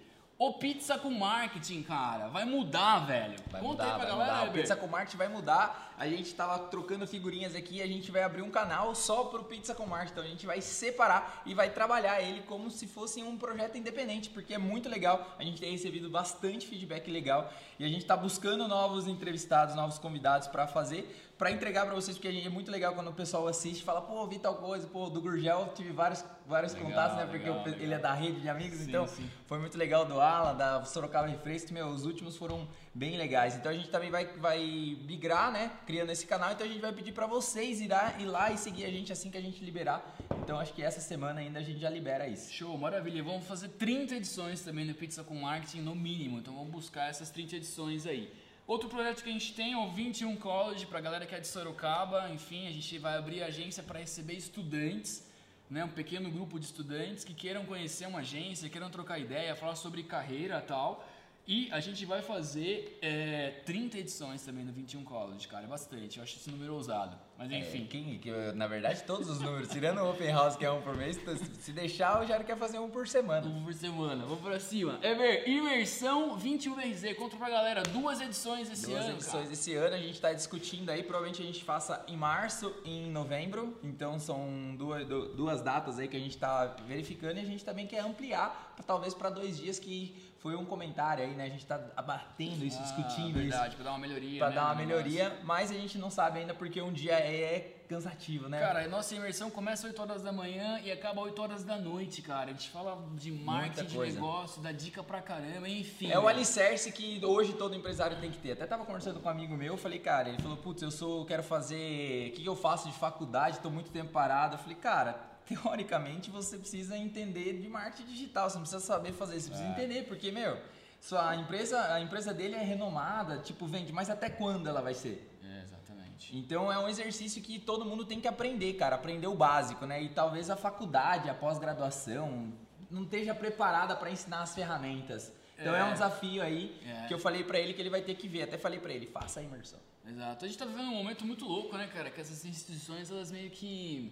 O 0.45 0.51
Pizza 0.51 0.97
com 0.97 1.09
Marketing, 1.09 1.83
cara, 1.83 2.27
vai 2.27 2.43
mudar, 2.43 2.99
velho. 3.05 3.37
Vai 3.49 3.61
Conta 3.61 3.83
mudar, 3.83 3.85
aí 3.85 3.91
pra 3.91 4.09
vai 4.09 4.27
galera, 4.27 4.45
mudar. 4.47 4.51
Pizza 4.51 4.75
com 4.75 4.87
Marte 4.87 5.15
vai 5.15 5.29
mudar. 5.29 5.93
A 5.97 6.05
gente 6.05 6.33
tava 6.33 6.59
trocando 6.67 7.07
figurinhas 7.07 7.55
aqui, 7.55 7.81
a 7.81 7.87
gente 7.87 8.11
vai 8.11 8.23
abrir 8.23 8.41
um 8.41 8.51
canal 8.51 8.93
só 8.93 9.23
pro 9.23 9.45
Pizza 9.45 9.73
com 9.73 9.85
Marte. 9.85 10.11
Então 10.11 10.21
a 10.21 10.27
gente 10.27 10.45
vai 10.45 10.59
separar 10.59 11.43
e 11.45 11.53
vai 11.53 11.69
trabalhar 11.69 12.21
ele 12.21 12.41
como 12.41 12.69
se 12.69 12.87
fosse 12.87 13.23
um 13.23 13.37
projeto 13.37 13.77
independente, 13.77 14.29
porque 14.31 14.53
é 14.53 14.57
muito 14.57 14.89
legal. 14.89 15.33
A 15.39 15.43
gente 15.43 15.61
tem 15.61 15.71
recebido 15.71 16.09
bastante 16.09 16.67
feedback 16.67 17.09
legal 17.09 17.49
e 17.79 17.85
a 17.85 17.87
gente 17.87 18.03
tá 18.03 18.17
buscando 18.17 18.67
novos 18.67 19.07
entrevistados, 19.07 19.75
novos 19.75 19.97
convidados 19.97 20.49
para 20.49 20.67
fazer, 20.67 21.32
para 21.43 21.51
entregar 21.51 21.85
para 21.85 21.93
vocês, 21.93 22.17
porque 22.17 22.29
é 22.45 22.47
muito 22.47 22.71
legal 22.71 22.93
quando 22.95 23.09
o 23.09 23.13
pessoal 23.13 23.45
assiste 23.49 23.81
e 23.81 23.83
fala, 23.83 24.01
pô, 24.01 24.25
vi 24.25 24.39
tal 24.39 24.55
coisa, 24.55 24.87
pô, 24.87 25.09
do 25.09 25.19
Gurgel 25.19 25.73
tive 25.75 25.91
vários, 25.91 26.23
vários 26.47 26.71
Legal, 26.71 26.87
contatos, 26.89 27.17
né? 27.17 27.23
Porque 27.25 27.39
legal, 27.49 27.59
o 27.59 27.63
pe- 27.65 27.69
ele 27.71 27.79
legal. 27.87 27.99
é 27.99 28.01
da 28.01 28.13
rede 28.13 28.39
de 28.39 28.47
amigos, 28.47 28.77
Sim, 28.79 28.87
então 28.87 29.05
sim. 29.05 29.29
foi 29.45 29.59
muito 29.59 29.77
legal 29.77 30.05
do 30.05 30.21
Alan, 30.21 30.55
da 30.55 30.85
Sorocaba 30.85 31.27
Refresco, 31.27 31.73
meu, 31.73 31.87
os 31.89 32.05
últimos 32.05 32.37
foram 32.37 32.65
bem 32.95 33.17
legais. 33.17 33.57
Então 33.57 33.69
a 33.69 33.75
gente 33.75 33.89
também 33.89 34.09
vai, 34.09 34.25
vai 34.37 34.97
migrar, 35.05 35.51
né, 35.51 35.69
criando 35.85 36.11
esse 36.11 36.25
canal, 36.25 36.53
então 36.53 36.65
a 36.65 36.69
gente 36.69 36.79
vai 36.79 36.93
pedir 36.93 37.11
pra 37.11 37.27
vocês 37.27 37.81
irá, 37.81 38.13
ir 38.19 38.25
lá 38.25 38.49
e 38.49 38.57
seguir 38.57 38.85
a 38.85 38.89
gente 38.89 39.11
assim 39.11 39.29
que 39.29 39.37
a 39.37 39.41
gente 39.41 39.61
liberar. 39.65 40.15
Então 40.41 40.57
acho 40.57 40.71
que 40.73 40.81
essa 40.81 41.01
semana 41.01 41.41
ainda 41.41 41.59
a 41.59 41.61
gente 41.61 41.79
já 41.81 41.89
libera 41.89 42.25
isso. 42.25 42.53
Show, 42.53 42.77
maravilha. 42.77 43.21
Vamos 43.21 43.45
fazer 43.45 43.67
30 43.67 44.15
edições 44.15 44.61
também 44.61 44.87
do 44.87 44.93
Pizza 44.93 45.25
com 45.25 45.35
Marketing 45.35 45.81
no 45.81 45.93
mínimo. 45.93 46.39
Então 46.39 46.53
vamos 46.55 46.71
buscar 46.71 47.09
essas 47.09 47.29
30 47.29 47.57
edições 47.57 48.05
aí. 48.07 48.31
Outro 48.65 48.87
projeto 48.87 49.21
que 49.21 49.29
a 49.29 49.33
gente 49.33 49.53
tem 49.53 49.73
é 49.73 49.77
o 49.77 49.89
21 49.91 50.37
College 50.37 50.85
para 50.85 51.01
galera 51.01 51.25
que 51.25 51.35
é 51.35 51.39
de 51.39 51.47
Sorocaba. 51.47 52.29
Enfim, 52.29 52.65
a 52.65 52.71
gente 52.71 52.97
vai 52.97 53.17
abrir 53.17 53.43
a 53.43 53.47
agência 53.47 53.83
para 53.83 53.99
receber 53.99 54.35
estudantes, 54.35 55.27
né, 55.69 55.83
um 55.83 55.89
pequeno 55.89 56.31
grupo 56.31 56.57
de 56.57 56.65
estudantes 56.65 57.25
que 57.25 57.33
queiram 57.33 57.65
conhecer 57.65 58.07
uma 58.07 58.19
agência, 58.19 58.69
queiram 58.69 58.89
trocar 58.89 59.19
ideia, 59.19 59.53
falar 59.53 59.75
sobre 59.75 60.01
carreira 60.03 60.59
e 60.59 60.61
tal. 60.61 61.05
E 61.45 61.67
a 61.73 61.81
gente 61.81 62.05
vai 62.05 62.21
fazer 62.21 62.97
é, 63.01 63.49
30 63.65 63.97
edições 63.97 64.41
também 64.43 64.63
no 64.63 64.71
21 64.71 65.03
College, 65.03 65.45
cara. 65.49 65.65
É 65.65 65.67
bastante. 65.67 66.17
Eu 66.17 66.23
acho 66.23 66.37
esse 66.37 66.49
número 66.49 66.73
ousado. 66.73 67.17
Mas 67.37 67.51
enfim. 67.51 67.83
É, 67.83 67.87
quem, 67.87 68.17
que, 68.19 68.31
na 68.53 68.65
verdade, 68.65 69.03
todos 69.03 69.29
os 69.29 69.41
números, 69.41 69.67
tirando 69.67 69.97
o 69.99 70.09
Open 70.11 70.31
House, 70.31 70.55
que 70.55 70.63
é 70.63 70.71
um 70.71 70.81
por 70.81 70.95
mês, 70.95 71.19
se 71.59 71.73
deixar, 71.73 72.21
o 72.23 72.25
Jairo 72.25 72.45
quer 72.45 72.55
fazer 72.55 72.79
um 72.79 72.89
por 72.89 73.05
semana. 73.09 73.45
Um 73.45 73.61
por 73.65 73.73
semana, 73.73 74.23
vamos 74.25 74.41
pra 74.41 74.57
cima. 74.57 74.97
Ever, 75.03 75.43
imersão 75.49 76.39
21BZ, 76.39 77.13
conta 77.15 77.35
pra 77.35 77.49
galera, 77.49 77.83
duas 77.83 78.21
edições 78.21 78.71
esse 78.71 78.85
Duas 78.85 79.03
ano. 79.03 79.13
edições 79.15 79.51
esse 79.51 79.73
ano, 79.73 79.95
a 79.95 79.99
gente 79.99 80.13
está 80.13 80.31
discutindo 80.31 80.89
aí, 80.91 81.03
provavelmente 81.03 81.41
a 81.41 81.45
gente 81.45 81.61
faça 81.63 82.05
em 82.07 82.15
março 82.15 82.73
e 82.85 82.89
em 83.07 83.11
novembro, 83.11 83.77
então 83.83 84.17
são 84.17 84.75
duas, 84.77 85.05
du- 85.05 85.33
duas 85.35 85.61
datas 85.61 85.99
aí 85.99 86.07
que 86.07 86.15
a 86.15 86.19
gente 86.19 86.35
está 86.35 86.65
verificando 86.87 87.37
e 87.37 87.41
a 87.41 87.45
gente 87.45 87.65
também 87.65 87.85
quer 87.87 87.99
ampliar, 87.99 88.71
pra, 88.75 88.83
talvez 88.85 89.13
para 89.13 89.29
dois 89.29 89.57
dias, 89.57 89.77
que 89.79 90.15
foi 90.43 90.57
um 90.57 90.65
comentário 90.65 91.23
aí, 91.23 91.33
né? 91.33 91.45
A 91.45 91.49
gente 91.49 91.61
está 91.61 91.79
abatendo 91.95 92.65
isso, 92.65 92.77
Ah, 92.77 92.83
discutindo 92.83 93.39
isso. 93.39 93.49
verdade, 93.49 93.77
pra 93.77 93.85
dar 93.85 93.91
uma 93.91 93.99
melhoria. 93.99 94.39
Pra 94.39 94.49
né, 94.49 94.55
dar 94.55 94.65
uma 94.65 94.75
melhoria, 94.75 95.39
mas 95.41 95.71
a 95.71 95.73
gente 95.73 95.97
não 95.97 96.09
sabe 96.09 96.39
ainda 96.39 96.53
porque 96.53 96.81
um 96.81 96.91
dia 96.91 97.13
é 97.13 97.77
cansativo, 97.87 98.49
né? 98.49 98.59
Cara, 98.59 98.83
a 98.83 98.87
nossa 98.89 99.15
imersão 99.15 99.49
começa 99.49 99.87
às 99.87 99.93
8 99.93 100.01
horas 100.01 100.21
da 100.21 100.33
manhã 100.33 100.81
e 100.83 100.91
acaba 100.91 101.21
às 101.21 101.27
8 101.27 101.41
horas 101.41 101.63
da 101.63 101.77
noite, 101.77 102.21
cara. 102.21 102.49
A 102.49 102.53
gente 102.53 102.69
fala 102.71 103.01
de 103.13 103.31
marketing, 103.31 103.85
de 103.85 103.97
negócio, 103.97 104.61
dá 104.61 104.73
dica 104.73 105.01
pra 105.01 105.21
caramba, 105.21 105.69
enfim. 105.69 106.11
É 106.11 106.19
o 106.19 106.27
alicerce 106.27 106.91
que 106.91 107.23
hoje 107.23 107.53
todo 107.53 107.73
empresário 107.73 108.19
tem 108.19 108.29
que 108.29 108.37
ter. 108.37 108.51
Até 108.51 108.65
tava 108.65 108.83
conversando 108.83 109.21
com 109.21 109.29
um 109.29 109.31
amigo 109.31 109.55
meu, 109.55 109.73
eu 109.73 109.77
falei, 109.77 109.99
cara, 109.99 110.27
ele 110.27 110.41
falou, 110.41 110.57
putz, 110.57 110.81
eu 110.81 110.91
sou, 110.91 111.25
quero 111.25 111.41
fazer, 111.43 112.31
o 112.31 112.33
que, 112.33 112.41
que 112.41 112.49
eu 112.49 112.55
faço 112.55 112.89
de 112.89 112.93
faculdade, 112.93 113.59
tô 113.59 113.69
muito 113.69 113.91
tempo 113.91 114.11
parado. 114.11 114.55
Eu 114.55 114.59
falei, 114.59 114.75
cara, 114.75 115.15
teoricamente 115.47 116.29
você 116.29 116.57
precisa 116.57 116.97
entender 116.97 117.59
de 117.59 117.67
marketing 117.67 118.05
digital, 118.11 118.49
você 118.49 118.55
não 118.55 118.63
precisa 118.63 118.83
saber 118.83 119.11
fazer, 119.13 119.39
você 119.39 119.49
precisa 119.49 119.69
entender, 119.69 120.03
porque, 120.03 120.31
meu, 120.31 120.57
sua 120.99 121.35
empresa, 121.35 121.93
a 121.93 121.99
empresa 122.01 122.33
dele 122.33 122.55
é 122.55 122.63
renomada, 122.63 123.37
tipo, 123.39 123.65
vende, 123.67 123.91
mas 123.91 124.09
até 124.09 124.29
quando 124.29 124.67
ela 124.67 124.81
vai 124.81 124.93
ser? 124.93 125.29
É, 125.43 125.61
exatamente. 125.63 126.35
Então 126.37 126.71
é 126.71 126.79
um 126.79 126.87
exercício 126.87 127.41
que 127.41 127.59
todo 127.59 127.85
mundo 127.85 128.05
tem 128.05 128.19
que 128.21 128.27
aprender, 128.27 128.73
cara, 128.73 128.95
aprender 128.95 129.27
o 129.27 129.35
básico, 129.35 129.85
né? 129.85 130.01
E 130.01 130.09
talvez 130.09 130.49
a 130.49 130.55
faculdade, 130.55 131.29
a 131.29 131.33
pós-graduação, 131.33 132.53
não 132.89 133.03
esteja 133.03 133.33
preparada 133.35 133.95
para 133.95 134.09
ensinar 134.11 134.41
as 134.43 134.53
ferramentas. 134.55 135.31
Então 135.57 135.75
é, 135.75 135.79
É. 135.79 135.83
um 135.83 135.93
desafio 135.93 136.41
aí 136.41 136.79
É. 136.85 137.07
que 137.07 137.13
eu 137.13 137.19
falei 137.19 137.43
pra 137.43 137.59
ele 137.59 137.73
que 137.73 137.81
ele 137.81 137.89
vai 137.89 138.01
ter 138.01 138.15
que 138.15 138.27
ver. 138.27 138.43
Até 138.43 138.57
falei 138.57 138.79
pra 138.79 138.91
ele, 138.93 139.07
faça 139.07 139.39
a 139.39 139.43
imersão. 139.43 139.79
Exato. 140.07 140.45
A 140.45 140.47
gente 140.47 140.57
tá 140.57 140.65
vivendo 140.65 140.87
um 140.89 140.95
momento 140.95 141.25
muito 141.25 141.45
louco, 141.45 141.77
né, 141.77 141.87
cara? 141.93 142.09
Que 142.11 142.19
essas 142.21 142.43
instituições, 142.45 143.09
elas 143.11 143.31
meio 143.31 143.49
que. 143.49 144.11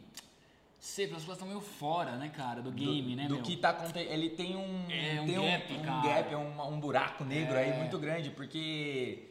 Sei, 0.82 1.08
elas 1.08 1.22
estão 1.28 1.48
meio 1.48 1.62
fora, 1.62 2.14
né, 2.18 2.30
cara, 2.36 2.60
do 2.60 2.72
game, 2.72 3.12
do, 3.12 3.16
né, 3.16 3.28
do 3.28 3.36
meu? 3.36 3.44
que 3.44 3.56
tá 3.56 3.70
acontecendo. 3.70 4.00
Ele 4.12 4.32
tem 4.32 4.56
um, 4.56 4.88
É, 4.90 5.22
um 5.22 5.26
tem 5.28 5.36
gap, 5.40 5.74
um, 5.74 5.82
cara. 5.84 6.02
gap, 6.24 6.36
um, 6.36 6.74
um 6.74 6.80
buraco 6.80 7.24
negro 7.24 7.56
É. 7.56 7.66
aí 7.66 7.78
muito 7.78 8.00
grande, 8.00 8.32
porque. 8.32 9.28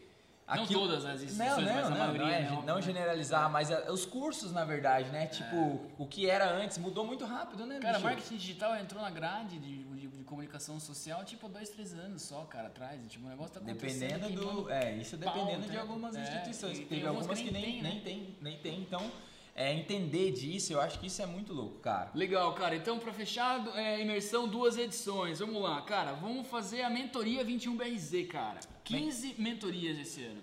Não 0.46 0.66
todas 0.66 1.04
as 1.04 1.22
instituições, 1.22 1.64
não, 1.64 1.64
não, 1.64 1.74
mas 1.74 1.86
a 1.86 1.90
não, 1.90 1.98
maioria, 1.98 2.20
não, 2.22 2.28
é, 2.28 2.40
né, 2.42 2.62
não 2.66 2.74
né? 2.76 2.82
generalizar, 2.82 3.50
mas 3.50 3.70
a- 3.70 3.90
os 3.92 4.04
cursos, 4.04 4.52
na 4.52 4.64
verdade, 4.64 5.08
né? 5.10 5.26
Tipo, 5.26 5.80
o 5.98 6.06
que 6.06 6.28
era 6.30 6.52
antes 6.52 6.76
mudou 6.78 7.04
muito 7.04 7.24
rápido, 7.24 7.66
né, 7.66 7.78
Cara, 7.80 7.94
bicho? 7.94 8.04
marketing 8.04 8.36
digital 8.36 8.76
entrou 8.76 9.00
na 9.02 9.10
grade 9.10 9.58
de, 9.60 9.84
de- 9.84 10.06
de 10.08 10.24
comunicação 10.24 10.78
social, 10.80 11.24
tipo, 11.24 11.48
dois, 11.48 11.68
três 11.68 11.94
anos 11.94 12.22
só, 12.22 12.42
cara, 12.44 12.66
atrás. 12.68 13.00
Tipo, 13.08 13.26
o 13.26 13.28
negócio 13.28 13.54
tá 13.54 13.60
acontecendo 13.60 14.20
Dependendo 14.20 14.62
do. 14.62 14.70
É, 14.70 14.96
isso 14.96 15.16
pau, 15.18 15.34
dependendo 15.34 15.66
de 15.66 15.72
né? 15.74 15.80
algumas 15.80 16.14
É, 16.16 16.22
instituições. 16.22 16.78
Teve 16.80 17.06
algumas 17.06 17.38
que 17.40 17.50
nem, 17.50 17.62
tem, 17.62 17.82
né? 17.82 17.88
nem 17.90 18.00
tem, 18.00 18.36
nem 18.40 18.58
tem. 18.58 18.80
Então, 18.80 19.10
é, 19.54 19.72
entender 19.74 20.32
disso, 20.32 20.72
eu 20.72 20.80
acho 20.80 20.98
que 20.98 21.06
isso 21.08 21.20
é 21.20 21.26
muito 21.26 21.52
louco, 21.52 21.78
cara. 21.80 22.10
Legal, 22.14 22.52
cara. 22.54 22.74
Então, 22.76 22.98
pra 22.98 23.12
fechar, 23.12 23.66
é, 23.76 24.00
imersão, 24.00 24.48
duas 24.48 24.76
edições. 24.78 25.38
Vamos 25.40 25.60
lá, 25.62 25.80
cara. 25.82 26.12
Vamos 26.12 26.46
fazer 26.48 26.82
a 26.82 26.90
mentoria 26.90 27.44
21BRZ, 27.44 28.26
cara. 28.28 28.60
15 28.84 29.34
mentorias 29.38 29.98
esse 29.98 30.22
ano. 30.24 30.40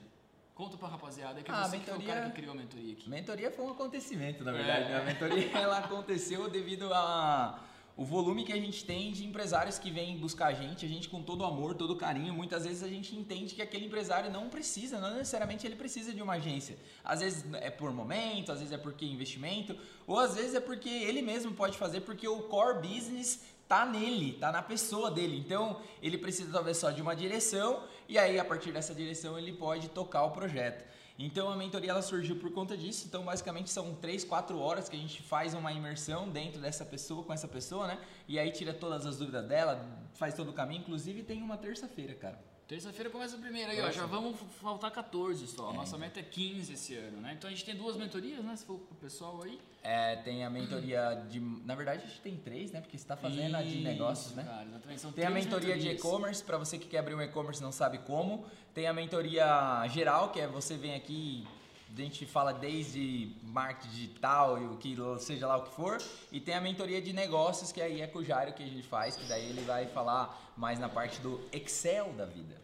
Conta 0.54 0.76
pra 0.76 0.88
rapaziada 0.88 1.42
que 1.42 1.52
Ah, 1.52 1.64
você 1.66 1.78
que 1.78 1.88
é 1.90 1.94
o 1.94 1.98
mentoria- 1.98 2.14
cara 2.16 2.30
que 2.30 2.36
criou 2.36 2.52
a 2.54 2.56
mentoria 2.58 2.94
aqui. 2.94 3.08
Mentoria 3.10 3.52
foi 3.52 3.66
um 3.66 3.70
acontecimento, 3.72 4.44
na 4.44 4.52
É. 4.52 4.54
verdade. 4.56 4.90
né? 4.90 4.98
A 5.00 5.04
mentoria 5.04 5.52
ela 5.58 5.78
aconteceu 5.78 6.50
devido 6.50 6.92
a 6.94 7.60
o 7.98 8.06
volume 8.06 8.44
que 8.44 8.54
a 8.54 8.58
gente 8.58 8.86
tem 8.86 9.12
de 9.12 9.26
empresários 9.26 9.80
que 9.80 9.90
vêm 9.90 10.16
buscar 10.18 10.48
a 10.48 10.54
gente, 10.54 10.86
a 10.86 10.88
gente 10.88 11.10
com 11.10 11.24
todo 11.24 11.44
amor, 11.44 11.74
todo 11.74 11.96
carinho, 11.96 12.32
muitas 12.32 12.64
vezes 12.64 12.84
a 12.84 12.88
gente 12.88 13.16
entende 13.16 13.56
que 13.56 13.62
aquele 13.62 13.88
empresário 13.88 14.32
não 14.32 14.50
precisa, 14.50 15.00
não 15.00 15.16
necessariamente 15.16 15.66
ele 15.66 15.76
precisa 15.76 16.14
de 16.14 16.22
uma 16.22 16.34
agência. 16.34 16.78
Às 17.04 17.22
vezes 17.22 17.44
é 17.56 17.72
por 17.72 17.92
momento, 17.92 18.52
às 18.52 18.60
vezes 18.60 18.72
é 18.72 18.78
porque 18.78 19.04
investimento, 19.04 19.76
ou 20.06 20.20
às 20.20 20.36
vezes 20.36 20.54
é 20.54 20.60
porque 20.60 20.88
ele 20.88 21.24
mesmo 21.24 21.54
pode 21.54 21.76
fazer 21.76 22.02
porque 22.02 22.28
o 22.28 22.44
core 22.44 22.88
business 22.88 23.42
tá 23.68 23.84
nele, 23.84 24.34
tá 24.34 24.52
na 24.52 24.62
pessoa 24.62 25.10
dele. 25.10 25.36
Então, 25.36 25.82
ele 26.00 26.20
precisa 26.20 26.52
talvez 26.52 26.78
só 26.78 26.92
de 26.92 27.02
uma 27.02 27.16
direção 27.16 27.84
e 28.08 28.20
aí 28.20 28.40
a 28.40 28.46
partir 28.46 28.72
dessa 28.72 28.94
direção 28.94 29.40
ele 29.40 29.54
pode 29.54 29.90
tocar 29.90 30.24
o 30.24 30.32
projeto. 30.32 30.86
Então 31.20 31.50
a 31.50 31.56
mentoria 31.56 31.92
ela 31.92 32.02
surgiu 32.02 32.36
por 32.36 32.52
conta 32.52 32.78
disso. 32.78 33.06
Então 33.08 33.24
basicamente 33.24 33.70
são 33.70 33.96
3, 33.96 34.24
4 34.24 34.60
horas 34.60 34.88
que 34.88 34.96
a 34.96 35.00
gente 35.00 35.22
faz 35.24 35.54
uma 35.54 35.72
imersão 35.74 36.30
dentro 36.30 36.62
dessa 36.62 36.86
pessoa, 36.86 37.24
com 37.24 37.34
essa 37.34 37.48
pessoa, 37.48 37.88
né? 37.88 38.00
E 38.28 38.38
aí 38.38 38.52
tira 38.52 38.74
todas 38.74 39.06
as 39.06 39.18
dúvidas 39.18 39.48
dela, 39.48 39.84
faz 40.14 40.34
todo 40.36 40.50
o 40.50 40.54
caminho. 40.54 40.82
Inclusive 40.82 41.24
tem 41.24 41.42
uma 41.42 41.58
terça-feira, 41.58 42.14
cara. 42.14 42.40
Terça-feira 42.68 43.10
começa 43.10 43.38
a 43.38 43.40
primeira 43.40 43.72
aí, 43.72 43.82
ó. 43.82 43.90
Já 43.90 44.06
vamos 44.06 44.36
faltar 44.60 44.92
14 44.92 45.48
só. 45.48 45.72
Nossa 45.72 45.98
meta 45.98 46.20
é 46.20 46.24
15 46.24 46.74
esse 46.74 46.96
ano, 46.96 47.22
né? 47.22 47.34
Então 47.38 47.50
a 47.50 47.52
gente 47.54 47.64
tem 47.64 47.74
duas 47.74 47.96
mentorias, 47.96 48.44
né? 48.44 48.54
Se 48.58 48.66
for 48.66 48.78
pro 48.78 48.96
pessoal 48.98 49.42
aí. 49.42 49.58
É, 49.82 50.18
tem 50.18 50.44
a 50.44 50.50
mentoria 50.50 51.26
de. 51.30 51.40
Na 51.40 51.76
verdade, 51.76 52.04
a 52.04 52.08
gente 52.08 52.20
tem 52.20 52.36
três, 52.36 52.72
né? 52.74 52.82
Porque 52.82 52.98
você 52.98 53.04
está 53.06 53.16
fazendo 53.16 53.56
a 53.56 53.62
de 53.62 53.70
Isso, 53.70 53.84
negócios, 53.84 54.36
né? 54.36 54.44
Cara, 54.44 54.66
exatamente. 54.66 55.00
São 55.00 55.14
Tem 55.14 55.26
a 55.26 55.30
mentoria 55.30 55.78
de 55.78 55.88
mentorias. 55.88 56.00
e-commerce, 56.00 56.44
para 56.44 56.58
você 56.58 56.78
que 56.78 56.88
quer 56.88 57.00
abrir 57.00 57.16
um 57.16 57.22
e-commerce 57.22 57.62
e 57.62 57.64
não 57.64 57.72
sabe 57.72 58.00
como. 58.00 58.46
Tem 58.74 58.86
a 58.86 58.92
mentoria 58.94 59.88
geral, 59.88 60.32
que 60.32 60.42
é 60.42 60.48
você 60.48 60.76
vem 60.76 60.94
aqui, 60.94 61.48
a 61.96 62.02
gente 62.02 62.26
fala 62.26 62.54
desde 62.54 63.36
marketing 63.44 63.90
digital, 63.90 64.62
e 64.62 64.66
o 64.66 64.78
que 64.78 64.96
seja 65.20 65.48
lá 65.48 65.58
o 65.58 65.64
que 65.64 65.74
for. 65.76 65.98
E 66.32 66.40
tem 66.40 66.54
a 66.56 66.62
mentoria 66.62 67.02
de 67.02 67.14
negócios, 67.14 67.72
que 67.72 67.82
aí 67.82 68.02
é 68.02 68.08
com 68.08 68.20
o 68.20 68.24
Jairo 68.24 68.54
que 68.54 68.64
a 68.64 68.68
gente 68.68 68.88
faz, 68.88 69.16
que 69.16 69.26
daí 69.26 69.50
ele 69.50 69.62
vai 69.62 69.88
falar 69.88 70.54
mais 70.56 70.80
na 70.80 70.90
parte 70.90 71.20
do 71.22 71.42
Excel 71.52 72.14
da 72.14 72.26
vida. 72.26 72.56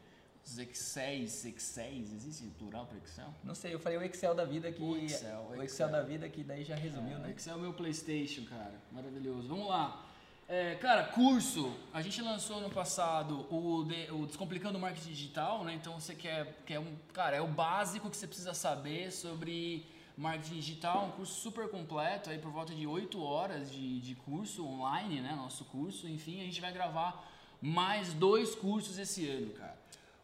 Os 0.46 0.58
Excéis, 0.58 1.46
Excéis, 1.46 2.12
existe 2.12 2.44
plural 2.60 2.86
para 2.86 2.98
Excel? 2.98 3.34
Não 3.44 3.56
sei, 3.56 3.74
eu 3.74 3.80
falei 3.80 3.98
o 3.98 4.04
Excel 4.04 4.36
da 4.36 4.44
vida 4.44 4.70
que. 4.72 4.84
O 4.84 4.98
Excel, 4.98 5.40
o 5.40 5.54
Excel, 5.54 5.64
Excel. 5.64 5.90
da 5.90 6.02
vida 6.02 6.28
que 6.28 6.44
daí 6.44 6.66
já 6.66 6.76
resumiu, 6.76 7.18
O 7.18 7.22
né? 7.22 7.32
Excel 7.32 7.54
é 7.54 7.58
o 7.58 7.60
meu 7.60 7.74
Playstation, 7.74 8.44
cara. 8.46 8.74
Maravilhoso. 8.92 9.48
Vamos 9.48 9.70
lá. 9.70 10.06
É, 10.56 10.76
cara, 10.76 11.06
curso. 11.06 11.74
A 11.92 12.00
gente 12.04 12.22
lançou 12.22 12.62
no 12.62 12.70
passado 12.70 13.48
o, 13.50 13.84
de- 13.86 14.12
o 14.12 14.28
Descomplicando 14.28 14.78
o 14.78 14.82
Marketing 14.82 15.10
Digital, 15.10 15.64
né? 15.64 15.74
Então 15.74 16.00
você 16.00 16.14
quer, 16.14 16.62
quer 16.64 16.78
um. 16.80 16.96
Cara, 17.12 17.36
é 17.36 17.42
o 17.42 17.48
básico 17.48 18.08
que 18.08 18.16
você 18.16 18.28
precisa 18.28 18.54
saber 18.54 19.12
sobre 19.12 19.84
marketing 20.16 20.54
digital. 20.58 21.08
Um 21.08 21.12
curso 21.14 21.42
super 21.42 21.68
completo, 21.70 22.30
aí 22.30 22.38
por 22.38 22.52
volta 22.52 22.72
de 22.72 22.86
8 22.86 23.20
horas 23.20 23.72
de, 23.72 24.00
de 24.00 24.14
curso 24.14 24.64
online, 24.64 25.22
né? 25.22 25.34
Nosso 25.36 25.66
curso. 25.66 26.08
Enfim, 26.08 26.40
a 26.42 26.44
gente 26.44 26.62
vai 26.62 26.72
gravar 26.72 27.28
mais 27.60 28.14
dois 28.14 28.54
cursos 28.54 29.00
esse 29.00 29.28
ano, 29.28 29.50
cara. 29.54 29.76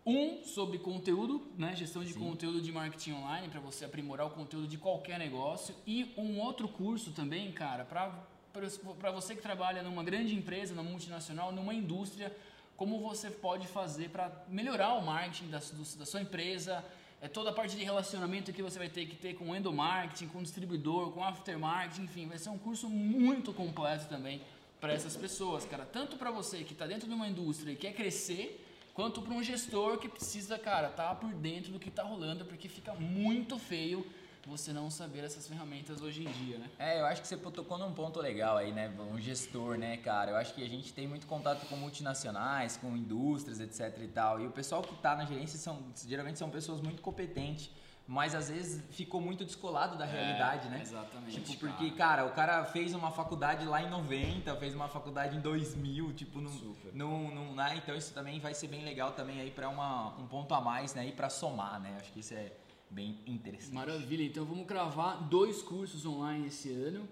Um 0.05 0.43
sobre 0.43 0.77
conteúdo, 0.77 1.41
né? 1.57 1.75
Gestão 1.75 2.03
de 2.03 2.13
conteúdo 2.13 2.61
de 2.61 2.71
marketing 2.71 3.13
online 3.13 3.49
para 3.49 3.59
você 3.59 3.83
aprimorar 3.83 4.27
o 4.27 4.29
conteúdo 4.29 4.67
de 4.67 4.77
qualquer 4.77 5.17
negócio 5.17 5.73
e 5.87 6.13
um 6.15 6.39
outro 6.39 6.67
curso 6.67 7.13
também, 7.13 7.51
cara, 7.51 7.83
para 7.83 8.13
para 8.51 9.11
você 9.11 9.35
que 9.35 9.41
trabalha 9.41 9.83
numa 9.83 10.03
grande 10.03 10.35
empresa, 10.35 10.73
numa 10.73 10.89
multinacional, 10.89 11.51
numa 11.51 11.73
indústria, 11.73 12.35
como 12.75 12.99
você 12.99 13.29
pode 13.29 13.67
fazer 13.67 14.09
para 14.09 14.31
melhorar 14.47 14.93
o 14.93 15.05
marketing 15.05 15.49
da, 15.49 15.59
da 15.59 16.05
sua 16.05 16.21
empresa, 16.21 16.83
é 17.21 17.27
toda 17.27 17.49
a 17.49 17.53
parte 17.53 17.75
de 17.75 17.83
relacionamento 17.83 18.53
que 18.53 18.61
você 18.61 18.79
vai 18.79 18.87
ter 18.87 19.05
que 19.05 19.15
ter 19.15 19.35
com 19.35 19.53
endomarketing, 19.53 20.27
com 20.27 20.41
distribuidor, 20.41 21.11
com 21.11 21.23
aftermarketing, 21.23 22.03
enfim, 22.03 22.27
vai 22.27 22.37
ser 22.37 22.49
um 22.49 22.57
curso 22.57 22.89
muito 22.89 23.51
completo 23.51 24.07
também 24.07 24.41
para 24.79 24.93
essas 24.93 25.17
pessoas, 25.17 25.65
cara. 25.65 25.85
Tanto 25.85 26.15
para 26.15 26.31
você 26.31 26.63
que 26.63 26.71
está 26.71 26.87
dentro 26.87 27.07
de 27.07 27.13
uma 27.13 27.27
indústria 27.27 27.73
e 27.73 27.75
quer 27.75 27.93
crescer, 27.93 28.65
quanto 28.93 29.21
para 29.21 29.33
um 29.33 29.43
gestor 29.43 29.97
que 29.97 30.07
precisa, 30.07 30.57
cara, 30.57 30.87
estar 30.87 31.13
por 31.15 31.33
dentro 31.33 31.73
do 31.73 31.79
que 31.79 31.89
está 31.89 32.03
rolando, 32.03 32.45
porque 32.45 32.69
fica 32.69 32.93
muito 32.93 33.59
feio 33.59 34.05
você 34.47 34.71
não 34.73 34.89
saber 34.89 35.23
essas 35.23 35.47
ferramentas 35.47 36.01
hoje 36.01 36.21
em 36.25 36.31
dia, 36.31 36.57
né? 36.57 36.69
É, 36.79 36.99
eu 37.01 37.05
acho 37.05 37.21
que 37.21 37.27
você 37.27 37.37
tocou 37.37 37.77
num 37.77 37.93
ponto 37.93 38.19
legal 38.19 38.57
aí, 38.57 38.71
né? 38.71 38.91
Um 39.11 39.19
gestor, 39.19 39.77
né, 39.77 39.97
cara? 39.97 40.31
Eu 40.31 40.37
acho 40.37 40.53
que 40.53 40.63
a 40.63 40.69
gente 40.69 40.93
tem 40.93 41.07
muito 41.07 41.27
contato 41.27 41.65
com 41.67 41.75
multinacionais, 41.75 42.77
com 42.77 42.95
indústrias, 42.95 43.59
etc 43.59 43.97
e 44.01 44.07
tal. 44.07 44.39
E 44.39 44.47
o 44.47 44.51
pessoal 44.51 44.81
que 44.81 44.95
tá 44.95 45.15
na 45.15 45.25
gerência 45.25 45.57
são, 45.59 45.79
geralmente 46.07 46.39
são 46.39 46.49
pessoas 46.49 46.81
muito 46.81 47.01
competentes, 47.01 47.69
mas 48.07 48.33
às 48.33 48.49
vezes 48.49 48.83
ficou 48.89 49.21
muito 49.21 49.45
descolado 49.45 49.95
da 49.97 50.05
realidade, 50.05 50.67
né? 50.69 50.79
Exatamente. 50.81 51.41
Tipo, 51.41 51.55
porque, 51.59 51.91
cara, 51.91 52.25
o 52.25 52.31
cara 52.31 52.65
fez 52.65 52.95
uma 52.95 53.11
faculdade 53.11 53.65
lá 53.65 53.83
em 53.83 53.89
90, 53.89 54.55
fez 54.55 54.73
uma 54.73 54.87
faculdade 54.87 55.37
em 55.37 55.39
2000, 55.41 56.11
tipo, 56.13 56.41
num, 56.41 56.49
Super. 56.51 56.91
num, 56.93 57.29
num- 57.33 57.53
né? 57.53 57.75
Então 57.77 57.95
isso 57.95 58.13
também 58.13 58.39
vai 58.39 58.53
ser 58.55 58.67
bem 58.67 58.83
legal 58.83 59.11
também 59.11 59.39
aí 59.39 59.51
pra 59.51 59.69
uma, 59.69 60.07
um 60.17 60.25
ponto 60.25 60.51
a 60.55 60.61
mais, 60.61 60.95
né? 60.95 61.05
E 61.07 61.11
pra 61.11 61.29
somar, 61.29 61.79
né? 61.79 61.97
Acho 62.01 62.11
que 62.11 62.21
isso 62.21 62.33
é 62.33 62.51
bem 62.89 63.17
interessante. 63.25 63.73
Maravilha, 63.73 64.23
então 64.23 64.45
vamos 64.45 64.65
cravar 64.65 65.23
dois 65.23 65.61
cursos 65.61 66.05
online 66.05 66.47
esse 66.47 66.71
ano. 66.71 67.07